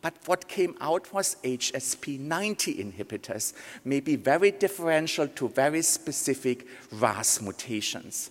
But 0.00 0.14
what 0.26 0.48
came 0.48 0.76
out 0.80 1.12
was 1.12 1.36
HSP90 1.44 2.92
inhibitors, 2.92 3.52
may 3.84 4.00
be 4.00 4.16
very 4.16 4.50
differential 4.50 5.28
to 5.28 5.48
very 5.48 5.82
specific 5.82 6.66
RAS 6.90 7.40
mutations. 7.40 8.30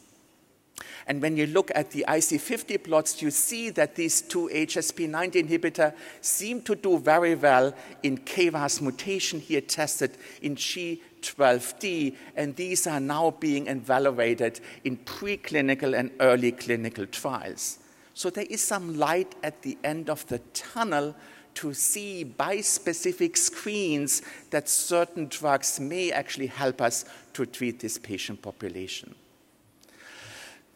And 1.07 1.21
when 1.21 1.37
you 1.37 1.47
look 1.47 1.71
at 1.75 1.91
the 1.91 2.05
IC50 2.07 2.83
plots, 2.83 3.21
you 3.21 3.31
see 3.31 3.69
that 3.71 3.95
these 3.95 4.21
two 4.21 4.49
HSP90 4.53 5.47
inhibitors 5.47 5.93
seem 6.21 6.61
to 6.63 6.75
do 6.75 6.97
very 6.97 7.35
well 7.35 7.73
in 8.03 8.17
KRAS 8.17 8.81
mutation 8.81 9.39
here 9.39 9.61
tested 9.61 10.17
in 10.41 10.55
G12D, 10.55 12.15
and 12.35 12.55
these 12.55 12.87
are 12.87 12.99
now 12.99 13.31
being 13.31 13.67
evaluated 13.67 14.59
in 14.83 14.97
preclinical 14.97 15.97
and 15.97 16.11
early 16.19 16.51
clinical 16.51 17.05
trials. 17.05 17.79
So 18.13 18.29
there 18.29 18.47
is 18.49 18.61
some 18.61 18.97
light 18.97 19.35
at 19.43 19.61
the 19.61 19.77
end 19.83 20.09
of 20.09 20.27
the 20.27 20.39
tunnel 20.53 21.15
to 21.55 21.73
see 21.73 22.23
by 22.23 22.61
specific 22.61 23.35
screens 23.35 24.21
that 24.51 24.69
certain 24.69 25.27
drugs 25.27 25.79
may 25.79 26.11
actually 26.11 26.47
help 26.47 26.81
us 26.81 27.05
to 27.33 27.45
treat 27.45 27.79
this 27.79 27.97
patient 27.97 28.41
population. 28.41 29.15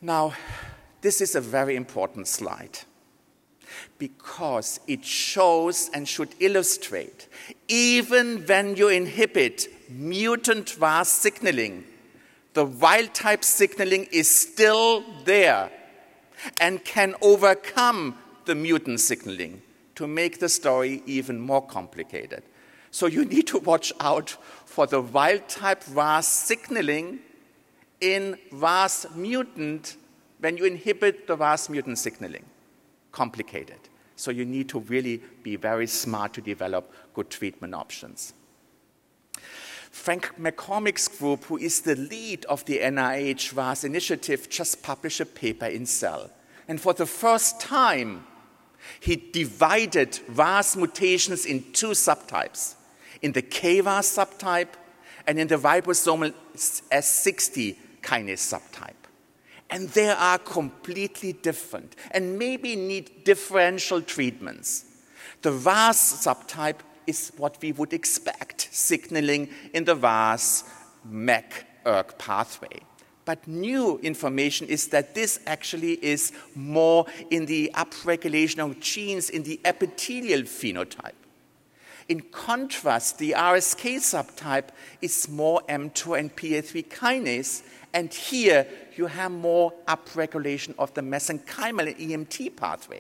Now, 0.02 0.34
this 1.02 1.22
is 1.22 1.36
a 1.36 1.42
very 1.42 1.76
important 1.76 2.28
slide 2.28 2.80
because 3.98 4.80
it 4.88 5.04
shows 5.04 5.90
and 5.94 6.08
should 6.08 6.30
illustrate 6.40 7.28
even 7.68 8.46
when 8.46 8.76
you 8.76 8.90
inhibit 8.90 9.68
mutant 9.90 10.78
RAS 10.80 11.10
signaling, 11.10 11.84
the 12.54 12.66
wild 12.66 13.14
type 13.14 13.44
signaling 13.44 14.08
is 14.12 14.30
still 14.30 15.04
there 15.26 15.72
and 16.60 16.84
can 16.84 17.16
overcome 17.22 18.18
the 18.46 18.56
mutant 18.56 19.00
signaling 19.00 19.62
to 19.96 20.08
make 20.08 20.40
the 20.40 20.50
story 20.50 21.02
even 21.06 21.40
more 21.40 21.66
complicated. 21.66 22.44
So 22.92 23.08
you 23.08 23.26
need 23.26 23.48
to 23.48 23.60
watch 23.60 23.92
out 24.00 24.38
for 24.66 24.88
the 24.88 25.02
wild 25.02 25.48
type 25.48 25.84
RAS 25.92 26.28
signaling 26.28 27.20
in 28.02 28.38
RAS 28.52 29.06
mutant 29.16 29.98
when 30.40 30.58
you 30.58 30.66
inhibit 30.66 31.28
the 31.28 31.36
RAS 31.36 31.70
mutant 31.70 31.98
signaling. 31.98 32.46
Complicated. 33.12 33.80
So 34.16 34.32
you 34.32 34.46
need 34.46 34.70
to 34.70 34.80
really 34.80 35.22
be 35.44 35.56
very 35.56 35.88
smart 35.88 36.34
to 36.34 36.42
develop 36.42 36.92
good 37.14 37.30
treatment 37.30 37.74
options. 37.74 38.34
Frank 39.92 40.34
McCormick's 40.38 41.08
group, 41.08 41.46
who 41.46 41.58
is 41.58 41.82
the 41.82 41.96
lead 41.96 42.46
of 42.46 42.66
the 42.66 42.80
NIH 42.80 43.56
RAS 43.56 43.84
initiative, 43.84 44.50
just 44.50 44.84
published 44.84 45.22
a 45.22 45.26
paper 45.26 45.66
in 45.66 45.86
Cell. 45.86 46.30
And 46.68 46.82
for 46.82 46.94
the 46.94 47.06
first 47.06 47.62
time, 47.62 48.26
he 49.00 49.16
divided 49.16 50.20
RAS 50.30 50.76
mutations 50.76 51.46
in 51.46 51.72
two 51.72 51.92
subtypes 51.92 52.76
in 53.22 53.32
the 53.32 53.42
KRAS 53.42 54.08
subtype 54.18 54.74
and 55.26 55.40
in 55.40 55.48
the 55.48 55.58
ribosomal 55.58 56.34
S60 56.56 57.76
kinase 58.06 58.46
subtype. 58.54 59.04
And 59.70 59.90
they 59.90 60.10
are 60.10 60.38
completely 60.38 61.34
different 61.34 61.96
and 62.12 62.38
maybe 62.38 62.76
need 62.76 63.24
differential 63.24 64.02
treatments. 64.02 64.86
The 65.42 65.52
RAS 65.52 65.98
subtype 66.26 66.82
is 67.08 67.32
what 67.38 67.58
we 67.62 67.72
would 67.72 67.94
expect, 67.94 68.70
signaling 68.72 69.50
in 69.74 69.86
the 69.86 69.96
RAS 69.96 70.64
MEK 71.04 71.66
ERK 71.86 72.18
pathway. 72.18 72.80
But 73.26 73.48
new 73.48 73.98
information 74.00 74.68
is 74.68 74.88
that 74.90 75.16
this 75.16 75.40
actually 75.48 75.94
is 75.94 76.32
more 76.54 77.08
in 77.32 77.48
the 77.48 77.72
upregulation 77.74 78.60
of 78.60 78.80
genes 78.80 79.32
in 79.32 79.42
the 79.44 79.60
epithelial 79.66 80.44
phenotype. 80.44 81.14
In 82.08 82.22
contrast, 82.22 83.18
the 83.18 83.32
RSK 83.32 83.96
subtype 83.96 84.70
is 85.02 85.28
more 85.28 85.62
M2 85.68 86.20
and 86.20 86.36
PI3 86.36 86.88
kinase, 86.88 87.64
and 87.96 88.14
here 88.14 88.68
you 88.98 89.08
have 89.08 89.32
more 89.32 89.74
upregulation 89.88 90.76
of 90.78 90.94
the 90.94 91.02
mesenchymal 91.02 91.98
EMT 91.98 92.56
pathway. 92.58 93.00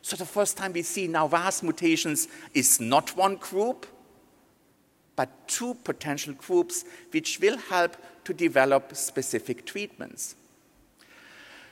So 0.00 0.16
the 0.16 0.24
first 0.24 0.56
time 0.56 0.72
we 0.72 0.82
see 0.82 1.08
now 1.08 1.26
RAS 1.26 1.62
mutations 1.62 2.28
is 2.54 2.80
not 2.80 3.16
one 3.16 3.36
group, 3.36 3.84
but 5.16 5.28
two 5.48 5.74
potential 5.74 6.34
groups 6.34 6.84
which 7.10 7.40
will 7.40 7.58
help 7.58 7.96
to 8.24 8.32
develop 8.32 8.94
specific 8.94 9.66
treatments. 9.66 10.36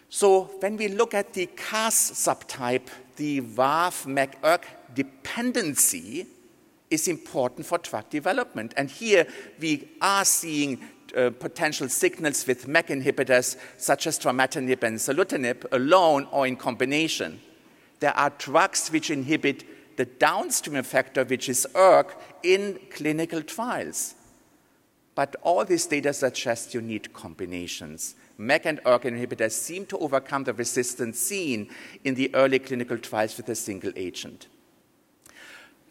So 0.09 0.51
when 0.59 0.77
we 0.77 0.89
look 0.89 1.15
at 1.15 1.33
the 1.33 1.47
Cas 1.47 1.95
subtype, 1.95 2.89
the 3.15 3.41
RAF-MEK-ERK 3.41 4.67
dependency 4.93 6.27
is 6.91 7.07
important 7.07 7.65
for 7.65 7.79
drug 7.79 8.11
development. 8.11 8.75
And 8.77 8.91
here 8.91 9.29
we 9.61 9.89
are 10.03 10.25
seeing 10.25 10.81
uh, 11.17 11.31
potential 11.31 11.89
signals 11.89 12.47
with 12.47 12.69
MEK 12.69 12.89
inhibitors 12.89 13.57
such 13.77 14.07
as 14.07 14.19
trametinib 14.19 14.83
and 14.83 14.99
xalotanib 14.99 15.67
alone 15.73 16.27
or 16.31 16.47
in 16.47 16.57
combination. 16.57 17.41
There 18.01 18.17
are 18.17 18.31
drugs 18.39 18.89
which 18.91 19.11
inhibit 19.11 19.97
the 19.97 20.07
downstream 20.07 20.83
effector, 20.83 21.29
which 21.29 21.49
is 21.49 21.67
ERK, 21.75 22.17
in 22.43 22.81
clinical 22.91 23.43
trials. 23.43 24.15
But 25.15 25.37
all 25.43 25.65
this 25.65 25.87
data 25.87 26.13
suggests 26.13 26.73
you 26.73 26.81
need 26.81 27.13
combinations. 27.13 28.15
MEK 28.39 28.67
and 28.67 28.81
ERK 28.87 29.03
inhibitors 29.03 29.53
seem 29.53 29.85
to 29.87 29.99
overcome 29.99 30.45
the 30.45 30.55
resistance 30.55 31.19
seen 31.19 31.69
in 32.05 32.15
the 32.15 32.35
early 32.35 32.59
clinical 32.59 32.97
trials 32.97 33.37
with 33.37 33.49
a 33.51 33.55
single 33.55 33.93
agent. 33.97 34.47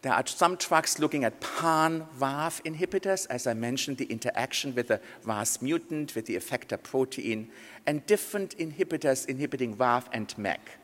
There 0.02 0.14
are 0.14 0.26
some 0.26 0.56
drugs 0.56 0.98
looking 0.98 1.24
at 1.24 1.40
pan-RAF 1.40 2.62
inhibitors, 2.64 3.26
as 3.28 3.46
I 3.46 3.52
mentioned, 3.52 3.98
the 3.98 4.06
interaction 4.06 4.74
with 4.74 4.88
the 4.88 5.00
RAS 5.24 5.60
mutant, 5.60 6.14
with 6.14 6.24
the 6.24 6.36
effector 6.36 6.82
protein, 6.82 7.50
and 7.86 8.04
different 8.06 8.56
inhibitors 8.56 9.26
inhibiting 9.26 9.74
VAV 9.74 10.08
and 10.12 10.32
MEK. 10.38 10.78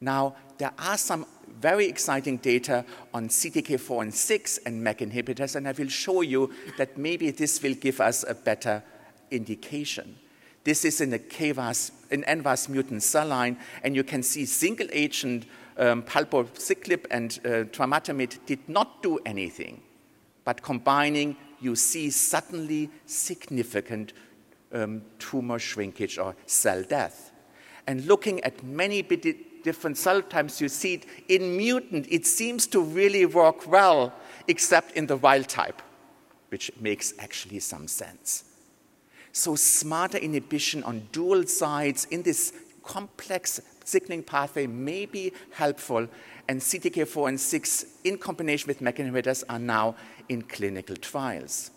Now, 0.00 0.36
there 0.58 0.72
are 0.78 0.96
some 0.96 1.26
very 1.60 1.86
exciting 1.86 2.36
data 2.36 2.84
on 3.12 3.28
CDK4 3.28 4.02
and 4.02 4.14
6 4.14 4.58
and 4.58 4.84
MEK 4.84 4.98
inhibitors, 4.98 5.56
and 5.56 5.66
I 5.66 5.72
will 5.72 5.88
show 5.88 6.20
you 6.20 6.52
that 6.76 6.96
maybe 6.96 7.32
this 7.32 7.60
will 7.60 7.74
give 7.74 8.00
us 8.00 8.24
a 8.28 8.34
better 8.34 8.84
indication. 9.32 10.16
This 10.62 10.84
is 10.84 11.00
in 11.00 11.12
a 11.12 11.18
KRAS, 11.18 11.90
an 12.12 12.22
NRAS 12.22 12.68
mutant 12.68 13.02
cell 13.02 13.26
line, 13.26 13.58
and 13.82 13.96
you 13.96 14.04
can 14.04 14.22
see 14.22 14.44
single 14.44 14.86
agent 14.92 15.46
um, 15.78 16.02
palbociclib 16.02 17.06
and 17.10 17.38
uh, 17.44 17.64
did 18.46 18.68
not 18.68 19.02
do 19.02 19.18
anything. 19.24 19.82
But 20.44 20.62
combining, 20.62 21.36
you 21.60 21.76
see 21.76 22.10
suddenly 22.10 22.90
significant 23.06 24.12
um, 24.72 25.02
tumor 25.18 25.58
shrinkage 25.58 26.18
or 26.18 26.34
cell 26.46 26.82
death. 26.82 27.32
And 27.86 28.06
looking 28.06 28.40
at 28.44 28.62
many 28.62 29.02
different 29.02 29.96
cell 29.96 30.22
types, 30.22 30.60
you 30.60 30.68
see 30.68 30.94
it 30.94 31.06
in 31.28 31.56
mutant, 31.56 32.06
it 32.10 32.26
seems 32.26 32.66
to 32.68 32.80
really 32.80 33.26
work 33.26 33.66
well, 33.66 34.12
except 34.46 34.92
in 34.92 35.06
the 35.06 35.16
wild 35.16 35.48
type, 35.48 35.80
which 36.50 36.70
makes 36.80 37.14
actually 37.18 37.60
some 37.60 37.88
sense. 37.88 38.44
So, 39.32 39.54
smarter 39.56 40.18
inhibition 40.18 40.82
on 40.82 41.08
dual 41.12 41.46
sides 41.46 42.06
in 42.06 42.22
this 42.22 42.52
complex 42.82 43.60
signaling 43.88 44.22
pathway 44.22 44.66
may 44.66 45.06
be 45.06 45.32
helpful, 45.52 46.06
and 46.48 46.60
CDK4 46.60 47.28
and 47.28 47.40
6 47.40 47.86
in 48.04 48.18
combination 48.18 48.68
with 48.68 48.80
MEK 48.80 48.96
inhibitors 48.96 49.44
are 49.48 49.58
now 49.58 49.94
in 50.28 50.42
clinical 50.42 50.96
trials. 50.96 51.70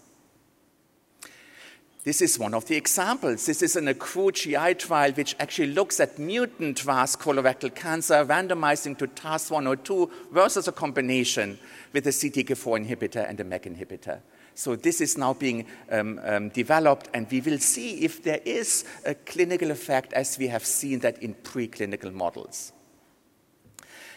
This 2.04 2.22
is 2.22 2.40
one 2.40 2.56
of 2.56 2.66
the 2.66 2.76
examples. 2.76 3.46
This 3.46 3.62
is 3.62 3.76
an 3.76 3.88
accrued 3.88 4.34
GI 4.34 4.74
trial 4.76 5.12
which 5.12 5.36
actually 5.40 5.68
looks 5.68 6.00
at 6.00 6.18
mutant 6.18 6.84
RAS 6.84 7.16
colorectal 7.16 7.74
cancer 7.76 8.26
randomizing 8.26 8.98
to 8.98 9.06
TAS 9.06 9.52
102 9.52 10.10
versus 10.32 10.68
a 10.68 10.72
combination 10.72 11.60
with 11.94 12.08
a 12.08 12.10
CDK4 12.10 12.88
inhibitor 12.88 13.30
and 13.30 13.40
a 13.40 13.44
MEK 13.44 13.66
inhibitor. 13.66 14.22
So 14.56 14.76
this 14.76 15.02
is 15.02 15.18
now 15.18 15.34
being 15.34 15.66
um, 15.90 16.20
um, 16.24 16.50
developed, 16.50 17.10
and 17.14 17.30
we 17.32 17.42
will 17.42 17.60
see 17.60 18.04
if 18.04 18.24
there 18.24 18.42
is 18.46 18.86
a 19.06 19.16
clinical 19.16 19.72
effect 19.72 20.14
as 20.14 20.38
we 20.38 20.48
have 20.48 20.66
seen 20.66 21.00
that 21.00 21.22
in 21.24 21.34
preclinical 21.36 22.14
models. 22.14 22.74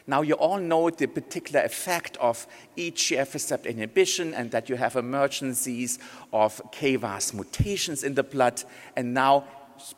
Now, 0.06 0.20
you 0.20 0.34
all 0.34 0.58
know 0.58 0.90
the 0.90 1.06
particular 1.06 1.62
effect 1.64 2.18
of 2.18 2.46
EGF 2.76 3.32
receptor 3.32 3.70
inhibition 3.70 4.34
and 4.34 4.50
that 4.50 4.68
you 4.68 4.76
have 4.76 4.96
emergencies 4.96 5.98
of 6.30 6.60
KRAS 6.72 7.32
mutations 7.32 8.04
in 8.04 8.14
the 8.14 8.22
blood. 8.22 8.62
And 8.96 9.14
now, 9.14 9.44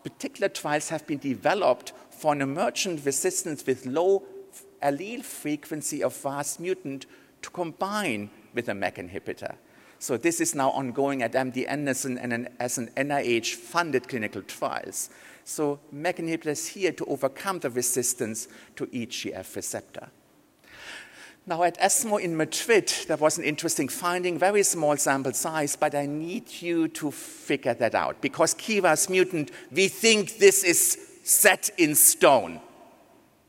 particular 0.05 0.49
trials 0.49 0.91
have 0.91 1.07
been 1.09 1.19
developed 1.19 1.93
for 2.11 2.33
an 2.33 2.41
emergent 2.41 3.05
resistance 3.05 3.67
with 3.67 3.85
low 3.85 4.23
allele 4.81 5.25
frequency 5.25 6.05
of 6.05 6.25
RAS 6.25 6.61
mutant 6.61 7.07
to 7.43 7.51
combine 7.51 8.31
with 8.55 8.69
a 8.69 8.75
MEK 8.75 8.97
inhibitor. 8.97 9.57
So 9.99 10.17
this 10.17 10.41
is 10.41 10.55
now 10.55 10.71
ongoing 10.71 11.23
at 11.23 11.33
MD 11.33 11.69
Anderson 11.69 12.19
and 12.19 12.49
as 12.61 12.79
an 12.79 12.91
NIH-funded 12.97 14.09
clinical 14.09 14.43
trials. 14.43 15.11
So 15.45 15.81
MEK 15.93 16.19
inhibitors 16.19 16.69
here 16.69 16.93
to 16.93 17.05
overcome 17.07 17.61
the 17.61 17.71
resistance 17.71 18.49
to 18.77 18.87
EGF 18.87 19.57
receptor. 19.57 20.09
Now 21.47 21.63
at 21.63 21.77
ESMO 21.81 22.17
in 22.17 22.37
Madrid, 22.37 22.93
there 23.07 23.17
was 23.17 23.39
an 23.39 23.45
interesting 23.45 23.87
finding, 23.87 24.37
very 24.37 24.65
small 24.65 24.97
sample 24.97 25.33
size, 25.33 25.77
but 25.77 25.95
I 25.95 26.07
need 26.07 26.61
you 26.61 26.89
to 26.89 27.13
figure 27.13 27.75
that 27.75 27.95
out. 27.95 28.21
Because 28.21 28.55
KRAS 28.55 29.09
mutant, 29.09 29.53
we 29.71 29.87
think 29.87 30.39
this 30.39 30.65
is 30.65 30.99
set 31.23 31.71
in 31.79 31.95
stone. 31.95 32.61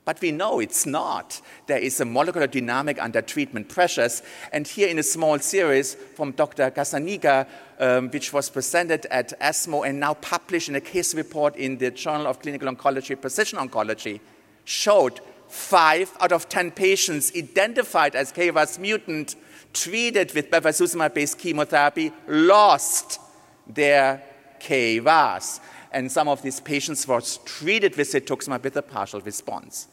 But 0.08 0.22
we 0.22 0.32
know 0.32 0.62
it's 0.62 0.86
not. 0.86 1.42
There 1.66 1.80
is 1.80 2.00
a 2.00 2.06
molecular 2.06 2.48
dynamic 2.48 2.98
under 3.04 3.22
treatment 3.22 3.68
pressures. 3.68 4.24
And 4.54 4.66
here 4.66 4.88
in 4.88 4.98
a 5.00 5.04
small 5.04 5.38
series 5.40 5.96
from 6.16 6.32
Dr. 6.32 6.72
Gazzaniga, 6.72 7.46
um, 7.78 8.10
which 8.10 8.32
was 8.32 8.50
presented 8.50 9.06
at 9.08 9.34
ESMO 9.42 9.84
and 9.84 10.00
now 10.00 10.14
published 10.14 10.70
in 10.70 10.76
a 10.78 10.80
case 10.80 11.14
report 11.14 11.58
in 11.58 11.78
the 11.78 11.92
Journal 11.92 12.28
of 12.28 12.40
Clinical 12.42 12.74
Oncology, 12.74 13.20
Precision 13.20 13.60
Oncology, 13.60 14.22
showed 14.64 15.20
five 15.50 16.16
out 16.22 16.32
of 16.32 16.48
10 16.48 16.72
patients 16.72 17.34
identified 17.36 18.16
as 18.16 18.32
KRAS 18.32 18.80
mutant 18.80 19.36
treated 19.74 20.34
with 20.34 20.50
bevacizumab-based 20.50 21.38
chemotherapy 21.38 22.14
lost 22.30 23.20
their 23.68 24.24
KRAS. 24.62 25.60
And 25.92 26.10
some 26.10 26.30
of 26.30 26.42
these 26.44 26.62
patients 26.62 27.06
were 27.06 27.20
treated 27.44 27.98
with 27.98 28.10
cetuximab 28.10 28.64
with 28.64 28.78
a 28.78 28.82
partial 28.82 29.20
response. 29.20 29.90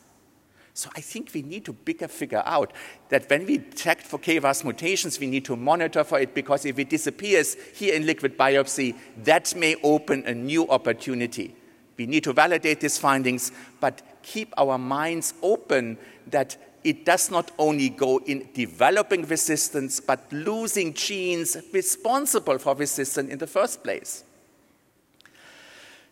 So 0.77 0.91
I 0.97 1.01
think 1.01 1.31
we 1.33 1.43
need 1.43 1.65
to 1.67 1.73
bigger 1.73 2.09
figure 2.09 2.43
out 2.45 2.73
that 3.09 3.31
when 3.31 3.47
we 3.47 3.59
check 3.77 4.01
for 4.01 4.19
KRAS 4.19 4.65
mutations, 4.65 5.21
we 5.21 5.29
need 5.29 5.45
to 5.45 5.55
monitor 5.55 6.03
for 6.03 6.19
it 6.19 6.35
because 6.35 6.65
if 6.65 6.81
it 6.81 6.91
disappears 6.91 7.57
here 7.75 7.95
in 7.95 8.05
liquid 8.05 8.37
biopsy, 8.37 8.97
that 9.23 9.55
may 9.55 9.77
open 9.85 10.25
a 10.27 10.35
new 10.35 10.69
opportunity. 10.69 11.55
We 11.97 12.07
need 12.07 12.25
to 12.25 12.33
validate 12.33 12.81
these 12.81 12.99
findings, 12.99 13.53
but 13.79 14.03
keep 14.23 14.53
our 14.57 14.77
minds 14.77 15.35
open 15.43 15.97
that 16.27 16.57
it 16.83 17.05
does 17.05 17.31
not 17.31 17.53
only 17.57 17.89
go 17.89 18.19
in 18.27 18.49
developing 18.53 19.27
resistance, 19.29 20.01
but 20.01 20.27
losing 20.33 20.93
genes 20.93 21.57
responsible 21.73 22.59
for 22.59 22.75
resistance 22.75 23.31
in 23.31 23.39
the 23.39 23.47
first 23.47 23.85
place. 23.85 24.25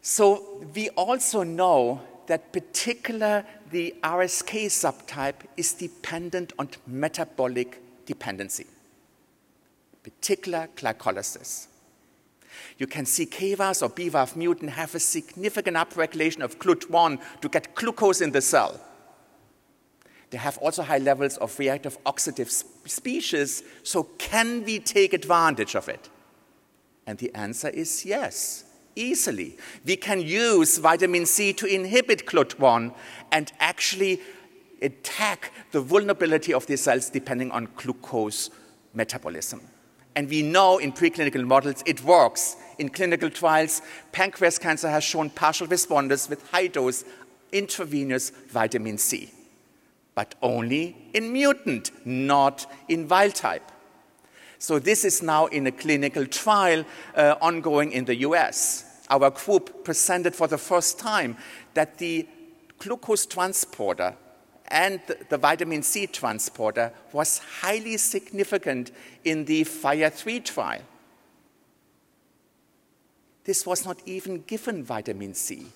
So 0.03 0.65
we 0.73 0.89
also 0.91 1.43
know 1.43 2.01
that 2.27 2.53
particular 2.53 3.45
the 3.73 3.95
RSK 4.03 4.67
subtype 4.67 5.47
is 5.57 5.73
dependent 5.73 6.53
on 6.59 6.69
metabolic 6.87 7.81
dependency, 8.05 8.67
particular 10.03 10.69
glycolysis. 10.77 11.69
You 12.77 12.87
can 12.87 13.07
see 13.07 13.25
KRAS 13.25 13.83
or 13.83 13.89
BRAF 13.89 14.37
mutant 14.37 14.73
have 14.73 14.95
a 14.95 15.01
significant 15.01 15.79
upregulation 15.79 16.43
of 16.43 16.59
GLUT1 16.59 17.19
to 17.41 17.49
get 17.49 17.75
glucose 17.75 18.21
in 18.21 18.31
the 18.31 18.43
cell. 18.43 18.79
They 20.29 20.39
have 20.39 20.59
also 20.59 20.83
high 20.83 20.99
levels 20.99 21.39
of 21.39 21.59
reactive 21.59 22.03
oxidative 22.05 22.51
species, 22.87 23.63
so 23.83 24.05
can 24.19 24.65
we 24.65 24.81
take 24.81 25.15
advantage 25.15 25.75
of 25.75 25.89
it? 25.89 26.11
And 27.07 27.19
the 27.19 27.35
answer 27.35 27.69
is 27.69 28.05
yes 28.05 28.65
easily. 28.95 29.57
We 29.85 29.97
can 29.97 30.21
use 30.21 30.79
vitamin 30.79 31.27
C 31.27 31.53
to 31.55 31.67
inhibit 31.67 32.27
GLUT1 32.27 32.95
and 33.31 33.53
actually 33.59 34.21
attack 34.81 35.53
the 35.71 35.81
vulnerability 35.81 36.53
of 36.53 36.67
these 36.67 36.83
cells 36.83 37.09
depending 37.09 37.51
on 37.51 37.69
glucose 37.77 38.51
metabolism. 38.95 39.61
And 40.15 40.29
we 40.29 40.43
know 40.43 40.79
in 40.79 40.93
preclinical 40.93 41.47
models 41.47 41.83
it 41.87 42.05
works. 42.05 42.57
In 42.79 42.91
clinical 42.91 43.31
trials, 43.31 43.81
pancreas 44.13 44.59
cancer 44.59 44.91
has 44.91 45.05
shown 45.05 45.31
partial 45.31 45.67
responders 45.67 46.29
with 46.29 46.51
high 46.51 46.67
dose 46.67 47.05
intravenous 47.53 48.31
vitamin 48.51 48.99
C, 48.99 49.31
but 50.15 50.35
only 50.43 50.97
in 51.15 51.33
mutant, 51.33 51.91
not 52.07 52.67
in 52.89 53.09
wild 53.09 53.35
type. 53.35 53.72
So 54.63 54.79
this 54.79 55.05
is 55.05 55.25
now 55.25 55.47
in 55.47 55.67
a 55.67 55.73
clinical 55.73 56.25
trial 56.25 56.85
uh, 57.17 57.35
ongoing 57.41 57.91
in 57.91 58.05
the 58.05 58.15
US. 58.19 58.85
Our 59.11 59.31
group 59.31 59.83
presented 59.83 60.37
for 60.37 60.47
the 60.47 60.57
first 60.57 61.01
time 61.01 61.37
that 61.75 61.99
the 61.99 62.29
glucose 62.79 63.27
transporter 63.27 64.15
and 64.69 65.01
the 65.29 65.37
vitamin 65.37 65.83
C 65.83 66.07
transporter 66.07 66.93
was 67.13 67.39
highly 67.39 67.97
significant 67.97 68.93
in 69.25 69.47
the 69.47 69.65
FIRE 69.65 70.11
3 70.11 70.39
trial. 70.39 70.83
This 73.43 73.67
was 73.67 73.85
not 73.85 73.99
even 74.07 74.43
given 74.43 74.85
vitamin 74.85 75.35
C. 75.35 75.67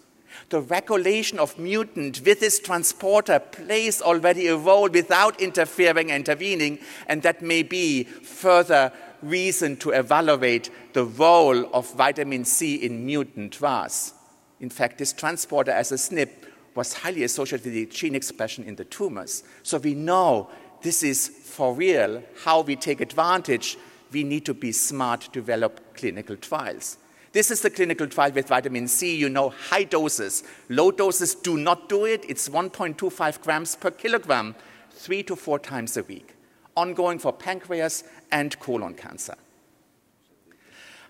The 0.48 0.60
regulation 0.60 1.38
of 1.38 1.58
mutant 1.58 2.22
with 2.24 2.40
this 2.40 2.58
transporter 2.58 3.38
plays 3.38 4.00
already 4.00 4.46
a 4.46 4.56
role 4.56 4.88
without 4.88 5.40
interfering, 5.40 6.10
intervening, 6.10 6.78
and 7.06 7.22
that 7.22 7.42
may 7.42 7.62
be 7.62 8.04
further 8.04 8.92
reason 9.22 9.76
to 9.78 9.90
evaluate 9.90 10.70
the 10.92 11.04
role 11.04 11.66
of 11.74 11.92
vitamin 11.94 12.44
C 12.44 12.76
in 12.76 13.04
mutant 13.04 13.60
RAS. 13.60 14.14
In 14.60 14.70
fact, 14.70 14.98
this 14.98 15.12
transporter 15.12 15.70
as 15.70 15.92
a 15.92 15.96
SNP 15.96 16.30
was 16.74 16.92
highly 16.92 17.24
associated 17.24 17.64
with 17.64 17.74
the 17.74 17.86
gene 17.86 18.14
expression 18.14 18.64
in 18.64 18.76
the 18.76 18.84
tumors. 18.84 19.42
So 19.62 19.78
we 19.78 19.94
know 19.94 20.50
this 20.82 21.02
is 21.02 21.28
for 21.28 21.74
real 21.74 22.22
how 22.44 22.60
we 22.60 22.76
take 22.76 23.00
advantage. 23.00 23.76
We 24.12 24.24
need 24.24 24.44
to 24.46 24.54
be 24.54 24.72
smart 24.72 25.22
to 25.22 25.30
develop 25.30 25.96
clinical 25.96 26.36
trials. 26.36 26.98
This 27.36 27.50
is 27.50 27.60
the 27.60 27.68
clinical 27.68 28.06
trial 28.06 28.32
with 28.32 28.48
vitamin 28.48 28.88
C. 28.88 29.14
You 29.14 29.28
know, 29.28 29.50
high 29.50 29.84
doses. 29.84 30.42
Low 30.70 30.90
doses 30.90 31.34
do 31.34 31.58
not 31.58 31.86
do 31.86 32.06
it. 32.06 32.24
It's 32.26 32.48
1.25 32.48 33.42
grams 33.42 33.76
per 33.76 33.90
kilogram, 33.90 34.54
three 34.90 35.22
to 35.24 35.36
four 35.36 35.58
times 35.58 35.98
a 35.98 36.02
week. 36.04 36.32
Ongoing 36.78 37.18
for 37.18 37.34
pancreas 37.34 38.04
and 38.32 38.58
colon 38.58 38.94
cancer. 38.94 39.34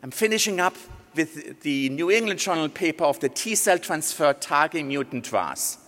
I'm 0.03 0.11
finishing 0.11 0.59
up 0.59 0.75
with 1.15 1.61
the 1.61 1.91
New 1.91 2.11
England 2.11 2.41
Journal 2.41 2.71
paper 2.71 3.05
of 3.05 3.21
the 3.21 3.29
T 3.29 3.55
cell 3.55 3.79
transfer 3.79 4.33
targeting 4.33 4.89
mutant 4.89 5.31
RAS. 5.31 5.79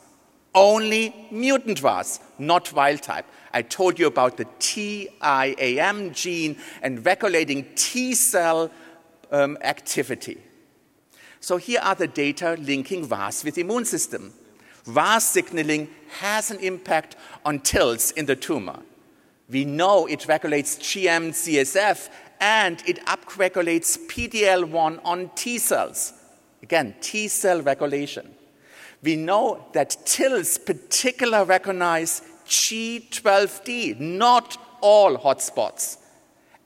Only 0.54 1.26
mutant 1.32 1.82
RAS, 1.82 2.20
not 2.38 2.72
wild 2.72 3.02
type. 3.02 3.26
I 3.52 3.62
told 3.62 3.98
you 3.98 4.06
about 4.06 4.36
the 4.36 4.46
TIAM 4.60 6.14
gene 6.14 6.58
and 6.80 7.04
regulating 7.04 7.66
T 7.74 8.14
cell 8.14 8.70
um, 9.30 9.58
activity. 9.62 10.38
So 11.40 11.56
here 11.56 11.80
are 11.82 11.94
the 11.94 12.06
data 12.06 12.56
linking 12.58 13.08
RAS 13.08 13.44
with 13.44 13.54
the 13.54 13.60
immune 13.60 13.84
system. 13.84 14.32
RAS 14.86 15.24
signaling 15.24 15.88
has 16.20 16.50
an 16.50 16.58
impact 16.60 17.16
on 17.44 17.60
TILs 17.60 18.10
in 18.12 18.26
the 18.26 18.36
tumor. 18.36 18.80
We 19.48 19.64
know 19.64 20.06
it 20.06 20.26
regulates 20.26 20.76
GM-CSF 20.76 22.08
and 22.40 22.82
it 22.86 23.04
upregulates 23.06 23.98
PD-L1 24.08 25.00
on 25.04 25.30
T 25.34 25.58
cells. 25.58 26.12
Again, 26.62 26.94
T 27.00 27.28
cell 27.28 27.62
regulation. 27.62 28.34
We 29.02 29.16
know 29.16 29.66
that 29.72 29.96
TILs 30.04 30.58
particularly 30.58 31.46
recognize 31.46 32.22
G12D, 32.46 34.00
not 34.00 34.56
all 34.80 35.16
hotspots. 35.16 35.98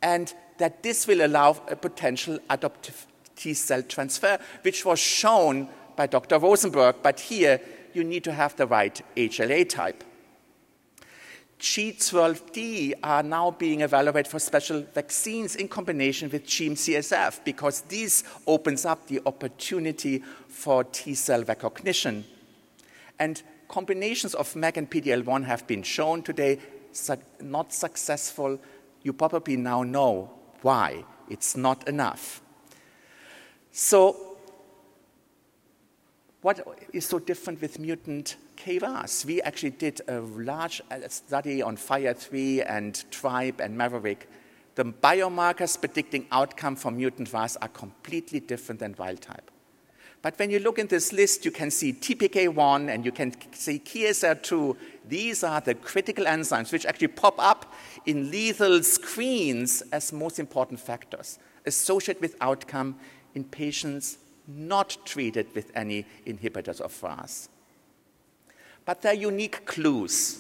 And 0.01 0.33
that 0.63 0.81
this 0.81 1.09
will 1.09 1.27
allow 1.27 1.61
a 1.67 1.75
potential 1.75 2.39
adoptive 2.49 3.09
T 3.35 3.53
cell 3.53 3.83
transfer, 3.83 4.39
which 4.63 4.85
was 4.85 5.01
shown 5.01 5.69
by 5.97 6.07
Dr. 6.07 6.39
Rosenberg, 6.39 6.95
but 7.03 7.19
here 7.19 7.61
you 7.95 8.05
need 8.05 8.23
to 8.23 8.33
have 8.33 8.55
the 8.55 8.69
right 8.69 9.03
HLA 9.17 9.69
type. 9.69 10.05
G12D 11.59 12.95
are 13.03 13.25
now 13.25 13.51
being 13.51 13.81
evaluated 13.81 14.29
for 14.29 14.39
special 14.39 14.83
vaccines 14.95 15.57
in 15.57 15.67
combination 15.67 16.31
with 16.31 16.47
GM-CSF 16.47 17.43
because 17.45 17.81
this 17.81 18.23
opens 18.47 18.85
up 18.85 19.09
the 19.09 19.21
opportunity 19.27 20.23
for 20.47 20.85
T 20.85 21.15
cell 21.15 21.43
recognition. 21.43 22.25
And 23.19 23.43
combinations 23.67 24.35
of 24.37 24.55
MEK 24.55 24.77
and 24.77 24.89
PD-L1 24.89 25.45
have 25.45 25.67
been 25.67 25.83
shown 25.83 26.23
today, 26.23 26.61
not 27.41 27.73
successful. 27.73 28.61
You 29.03 29.13
probably 29.13 29.57
now 29.57 29.83
know 29.83 30.31
why? 30.63 31.05
It's 31.29 31.57
not 31.57 31.89
enough. 31.89 32.41
So, 33.71 34.37
what 36.43 36.67
is 36.93 37.07
so 37.07 37.19
different 37.19 37.61
with 37.61 37.79
mutant 37.79 38.37
KRAS? 38.57 39.25
We 39.25 39.41
actually 39.43 39.71
did 39.71 40.01
a 40.09 40.21
large 40.21 40.83
uh, 40.91 41.09
study 41.09 41.63
on 41.63 41.77
FIRE3 41.77 42.65
and 42.69 43.05
TRIBE 43.11 43.61
and 43.61 43.79
MAVERICC. 43.79 44.27
The 44.75 44.85
biomarkers 44.85 45.79
predicting 45.79 46.27
outcome 46.33 46.77
for 46.77 46.91
mutant 46.91 47.33
RAS 47.33 47.57
are 47.57 47.69
completely 47.69 48.41
different 48.41 48.81
than 48.81 48.95
wild 48.99 49.21
type. 49.21 49.51
But 50.23 50.39
when 50.39 50.51
you 50.51 50.61
look 50.61 50.79
in 50.79 50.87
this 50.87 51.13
list, 51.13 51.45
you 51.45 51.51
can 51.51 51.73
see 51.73 51.93
TPK1 51.93 52.89
and 52.89 53.05
you 53.05 53.11
can 53.11 53.35
see 53.53 53.81
KSR2. 53.81 54.77
These 55.09 55.43
are 55.43 55.61
the 55.61 55.75
critical 55.75 56.25
enzymes 56.25 56.73
which 56.73 56.87
actually 56.87 57.09
pop 57.09 57.35
up 57.39 57.75
in 58.07 58.31
lethal 58.31 58.85
screens 58.85 59.83
as 59.93 60.13
most 60.13 60.39
important 60.39 60.79
factors 60.79 61.41
associated 61.67 62.23
with 62.23 62.37
outcome 62.41 62.97
in 63.35 63.43
patients 63.43 64.19
not 64.47 64.97
treated 65.05 65.53
with 65.55 65.73
any 65.75 66.07
inhibitors 66.25 66.81
of 66.81 67.03
RAS. 67.03 67.49
But 68.85 69.03
there 69.03 69.13
are 69.13 69.17
unique 69.17 69.67
clues. 69.67 70.39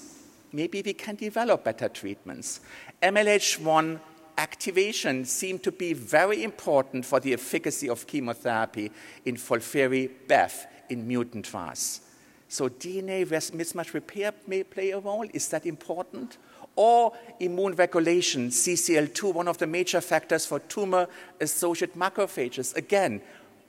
Maybe 0.52 0.82
we 0.82 0.92
can 0.92 1.16
develop 1.16 1.64
better 1.64 1.88
treatments. 1.88 2.60
MLH1 3.02 3.98
activation 4.38 5.24
seemed 5.24 5.62
to 5.62 5.72
be 5.72 5.92
very 5.92 6.42
important 6.42 7.04
for 7.04 7.20
the 7.20 7.32
efficacy 7.32 7.88
of 7.88 8.06
chemotherapy 8.06 8.90
in 9.24 9.36
FOLFIRI 9.36 10.10
BEV 10.28 10.66
in 10.88 11.06
mutant 11.06 11.52
RAS. 11.52 12.00
So 12.48 12.68
DNA 12.68 13.26
mismatch 13.26 13.94
repair 13.94 14.32
may 14.46 14.62
play 14.62 14.90
a 14.90 14.98
role. 14.98 15.26
Is 15.32 15.48
that 15.48 15.64
important? 15.64 16.36
Or 16.76 17.12
immune 17.40 17.74
regulation, 17.74 18.48
CCL2, 18.48 19.34
one 19.34 19.48
of 19.48 19.58
the 19.58 19.66
major 19.66 20.00
factors 20.00 20.46
for 20.46 20.58
tumor-associated 20.58 21.96
macrophages. 21.96 22.76
Again, 22.76 23.22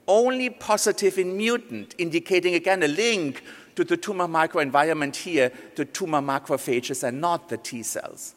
only 0.07 0.49
positive 0.49 1.17
in 1.17 1.37
mutant, 1.37 1.95
indicating 1.97 2.55
again 2.55 2.83
a 2.83 2.87
link 2.87 3.43
to 3.75 3.83
the 3.83 3.97
tumor 3.97 4.27
microenvironment 4.27 5.15
here, 5.15 5.51
the 5.75 5.85
tumor 5.85 6.21
macrophages 6.21 7.03
and 7.03 7.21
not 7.21 7.49
the 7.49 7.57
T 7.57 7.83
cells. 7.83 8.35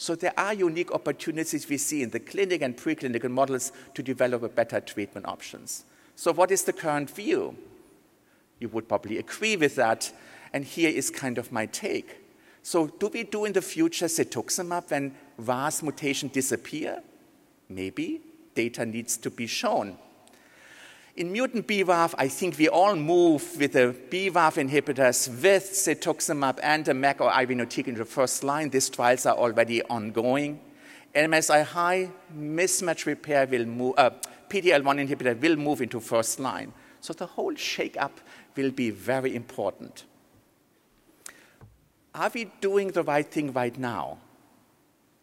So 0.00 0.14
there 0.14 0.32
are 0.38 0.54
unique 0.54 0.92
opportunities 0.92 1.68
we 1.68 1.76
see 1.76 2.02
in 2.02 2.08
the 2.08 2.20
clinic 2.20 2.62
and 2.62 2.74
preclinical 2.74 3.30
models 3.30 3.70
to 3.92 4.02
develop 4.02 4.54
better 4.54 4.80
treatment 4.80 5.26
options. 5.26 5.84
So 6.16 6.32
what 6.32 6.50
is 6.50 6.62
the 6.62 6.72
current 6.72 7.10
view? 7.10 7.54
You 8.60 8.70
would 8.70 8.88
probably 8.88 9.18
agree 9.18 9.58
with 9.58 9.74
that, 9.74 10.10
and 10.54 10.64
here 10.64 10.88
is 10.88 11.10
kind 11.10 11.36
of 11.36 11.52
my 11.52 11.66
take. 11.66 12.16
So 12.62 12.86
do 12.86 13.08
we 13.08 13.24
do 13.24 13.44
in 13.44 13.52
the 13.52 13.60
future 13.60 14.06
cetuximab 14.06 14.90
when 14.90 15.14
RAS 15.36 15.82
mutation 15.82 16.30
disappear? 16.30 17.02
Maybe. 17.68 18.22
Data 18.54 18.86
needs 18.86 19.18
to 19.18 19.28
be 19.28 19.46
shown. 19.46 19.98
In 21.16 21.32
mutant 21.32 21.66
BRAF, 21.66 22.14
I 22.18 22.28
think 22.28 22.56
we 22.56 22.68
all 22.68 22.94
move 22.94 23.58
with 23.58 23.72
the 23.72 23.94
BRAF 24.10 24.56
inhibitors 24.56 25.28
with 25.42 25.64
cetuximab 25.72 26.60
and 26.62 26.84
the 26.84 26.94
MEK 26.94 27.20
or 27.20 27.30
irinotecan 27.32 27.88
in 27.88 27.94
the 27.94 28.04
first 28.04 28.44
line. 28.44 28.70
These 28.70 28.90
trials 28.90 29.26
are 29.26 29.36
already 29.36 29.82
ongoing. 29.82 30.60
MSI 31.12 31.64
high 31.64 32.10
mismatch 32.36 33.06
repair 33.06 33.46
will 33.46 33.66
move, 33.66 33.94
uh, 33.98 34.10
PD-L1 34.48 35.08
inhibitor 35.08 35.40
will 35.40 35.56
move 35.56 35.82
into 35.82 35.98
first 35.98 36.38
line. 36.38 36.72
So 37.00 37.12
the 37.12 37.26
whole 37.26 37.56
shake-up 37.56 38.20
will 38.56 38.70
be 38.70 38.90
very 38.90 39.34
important. 39.34 40.04
Are 42.14 42.30
we 42.32 42.52
doing 42.60 42.88
the 42.88 43.02
right 43.02 43.26
thing 43.26 43.52
right 43.52 43.76
now? 43.76 44.18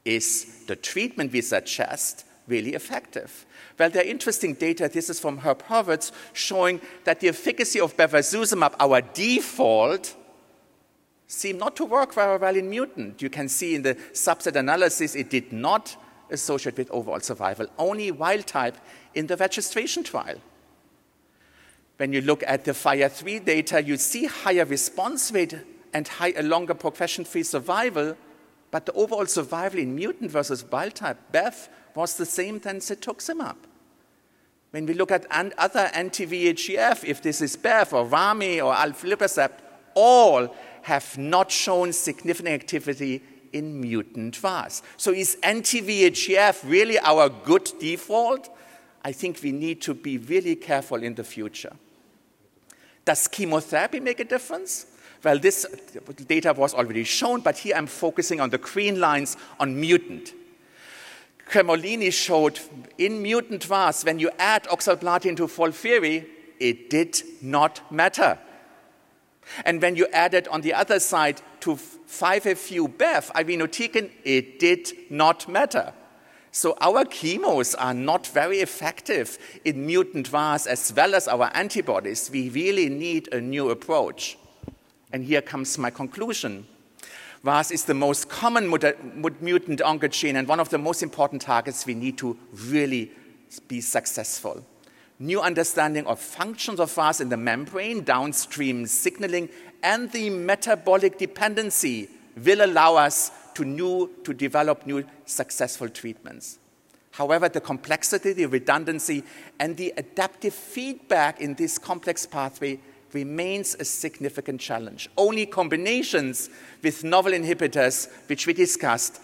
Is 0.03 0.65
the 0.67 0.75
treatment 0.75 1.31
we 1.31 1.41
suggest 1.41 2.25
really 2.47 2.73
effective? 2.73 3.45
Well, 3.77 3.89
there 3.89 4.03
are 4.03 4.07
interesting 4.07 4.53
data. 4.53 4.89
This 4.91 5.09
is 5.09 5.19
from 5.19 5.39
Herb 5.39 5.63
Hurwitz 5.63 6.11
showing 6.33 6.81
that 7.03 7.19
the 7.19 7.29
efficacy 7.29 7.79
of 7.79 7.95
bevacizumab, 7.97 8.75
our 8.79 9.01
default, 9.01 10.15
seemed 11.27 11.59
not 11.59 11.75
to 11.75 11.85
work 11.85 12.13
very 12.13 12.37
well 12.37 12.55
in 12.55 12.69
mutant. 12.69 13.21
You 13.21 13.29
can 13.29 13.49
see 13.49 13.75
in 13.75 13.81
the 13.81 13.95
subset 14.13 14.55
analysis 14.55 15.13
it 15.13 15.29
did 15.29 15.51
not 15.51 15.97
associate 16.29 16.77
with 16.77 16.89
overall 16.91 17.19
survival, 17.19 17.67
only 17.77 18.11
wild 18.11 18.47
type 18.47 18.77
in 19.13 19.27
the 19.27 19.37
registration 19.37 20.03
trial. 20.03 20.37
When 21.97 22.13
you 22.13 22.21
look 22.21 22.43
at 22.45 22.63
the 22.63 22.71
FIRE3 22.71 23.43
data, 23.43 23.83
you 23.83 23.97
see 23.97 24.25
higher 24.25 24.65
response 24.65 25.31
rate 25.31 25.55
and 25.93 26.07
high, 26.07 26.33
a 26.37 26.43
longer 26.43 26.73
progression-free 26.73 27.43
survival, 27.43 28.15
but 28.69 28.85
the 28.85 28.93
overall 28.93 29.25
survival 29.25 29.79
in 29.79 29.95
mutant 29.95 30.29
versus 30.29 30.63
wild 30.63 30.95
type 30.95 31.17
BEV 31.31 31.69
was 31.97 32.15
the 32.15 32.25
same 32.25 32.59
than 32.59 32.77
cetuximab. 32.77 33.55
When 34.69 34.85
we 34.85 34.93
look 34.93 35.11
at 35.11 35.25
other 35.31 35.89
anti-VEGF, 35.93 37.03
if 37.03 37.23
this 37.23 37.41
is 37.41 37.55
BEV 37.55 37.93
or 37.93 38.05
RAMI 38.05 38.61
or 38.61 38.73
aflibercept, 38.73 39.59
all 39.95 40.55
have 40.83 41.17
not 41.17 41.51
shown 41.51 41.91
significant 41.91 42.53
activity 42.53 43.23
in 43.51 43.81
mutant 43.81 44.43
RAS. 44.43 44.83
So 44.97 45.11
is 45.11 45.37
anti-VEGF 45.41 46.69
really 46.69 46.99
our 46.99 47.29
good 47.29 47.71
default? 47.79 48.55
I 49.03 49.11
think 49.11 49.39
we 49.41 49.51
need 49.51 49.81
to 49.81 49.95
be 49.95 50.19
really 50.19 50.55
careful 50.55 51.01
in 51.01 51.15
the 51.15 51.23
future. 51.23 51.73
Does 53.05 53.27
chemotherapy 53.27 54.01
make 54.01 54.19
a 54.19 54.25
difference? 54.25 54.85
Well, 55.23 55.39
this 55.39 55.65
data 56.27 56.53
was 56.53 56.75
already 56.75 57.05
shown, 57.05 57.39
but 57.39 57.57
here 57.57 57.75
I'm 57.75 57.87
focusing 57.87 58.39
on 58.39 58.51
the 58.51 58.59
green 58.59 58.99
lines 58.99 59.35
on 59.59 59.79
mutant. 59.79 60.33
Cremolini 61.49 62.11
showed 62.11 62.59
in 62.97 63.21
mutant 63.21 63.69
RAS, 63.69 64.03
when 64.03 64.19
you 64.19 64.29
add 64.37 64.63
oxaliplatin 64.65 65.37
to 65.37 65.47
FOLFIRI, 65.47 66.25
it 66.59 66.89
did 66.89 67.21
not 67.41 67.89
matter. 67.91 68.37
And 69.63 69.81
when 69.81 69.95
you 69.95 70.07
added 70.11 70.47
on 70.49 70.61
the 70.61 70.73
other 70.73 70.99
side 70.99 71.41
to 71.61 71.75
5-FU-BEV, 71.75 73.31
irinotecan, 73.33 74.11
it 74.23 74.59
did 74.59 74.91
not 75.09 75.47
matter. 75.47 75.93
So 76.51 76.75
our 76.81 77.05
chemos 77.05 77.75
are 77.77 77.93
not 77.93 78.27
very 78.27 78.59
effective 78.59 79.37
in 79.63 79.85
mutant 79.85 80.33
RAS 80.33 80.67
as 80.67 80.91
well 80.93 81.15
as 81.15 81.27
our 81.27 81.51
antibodies. 81.53 82.29
We 82.31 82.49
really 82.49 82.89
need 82.89 83.31
a 83.33 83.39
new 83.39 83.69
approach. 83.69 84.37
And 85.13 85.23
here 85.23 85.41
comes 85.41 85.77
my 85.77 85.91
conclusion. 85.91 86.67
RAS 87.43 87.71
is 87.71 87.85
the 87.85 87.93
most 87.93 88.29
common 88.29 88.67
mutant 88.69 89.79
oncogene 89.79 90.35
and 90.35 90.47
one 90.47 90.59
of 90.59 90.69
the 90.69 90.77
most 90.77 91.03
important 91.03 91.41
targets 91.41 91.85
we 91.85 91.93
need 91.93 92.17
to 92.17 92.37
really 92.65 93.11
be 93.67 93.79
successful. 93.81 94.65
New 95.19 95.41
understanding 95.41 96.05
of 96.05 96.19
functions 96.19 96.79
of 96.79 96.95
RAS 96.97 97.21
in 97.21 97.29
the 97.29 97.37
membrane, 97.37 98.03
downstream 98.03 98.85
signaling, 98.85 99.49
and 99.81 100.11
the 100.11 100.29
metabolic 100.29 101.17
dependency 101.17 102.09
will 102.43 102.63
allow 102.63 102.95
us 102.95 103.31
to, 103.55 103.65
new, 103.65 104.11
to 104.23 104.33
develop 104.33 104.85
new 104.85 105.03
successful 105.25 105.89
treatments. 105.89 106.59
However, 107.11 107.49
the 107.49 107.61
complexity, 107.61 108.33
the 108.33 108.45
redundancy, 108.45 109.23
and 109.59 109.75
the 109.75 109.91
adaptive 109.97 110.53
feedback 110.53 111.41
in 111.41 111.55
this 111.55 111.79
complex 111.79 112.27
pathway 112.27 112.79
remains 113.13 113.75
a 113.79 113.85
significant 113.85 114.61
challenge. 114.61 115.09
Only 115.17 115.45
combinations 115.45 116.49
with 116.81 117.03
novel 117.03 117.31
inhibitors, 117.31 118.09
which 118.27 118.47
we 118.47 118.53
discussed, 118.53 119.21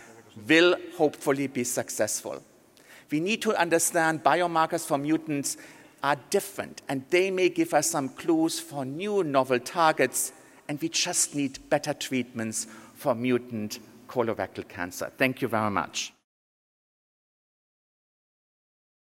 will 0.47 0.75
hopefully 0.97 1.47
be 1.47 1.63
successful. 1.63 2.41
We 3.11 3.19
need 3.19 3.41
to 3.43 3.55
understand 3.55 4.23
biomarkers 4.23 4.85
for 4.85 4.97
mutants 4.97 5.57
are 6.01 6.17
different, 6.29 6.81
and 6.89 7.05
they 7.09 7.31
may 7.31 7.49
give 7.49 7.73
us 7.73 7.89
some 7.89 8.09
clues 8.09 8.59
for 8.59 8.83
new 8.85 9.23
novel 9.23 9.59
targets, 9.59 10.33
and 10.67 10.81
we 10.81 10.89
just 10.89 11.35
need 11.35 11.69
better 11.69 11.93
treatments 11.93 12.67
for 12.95 13.15
mutant 13.15 13.79
colorectal 14.07 14.67
cancer. 14.67 15.11
Thank 15.17 15.41
you 15.41 15.47
very 15.47 15.71
much. 15.71 16.13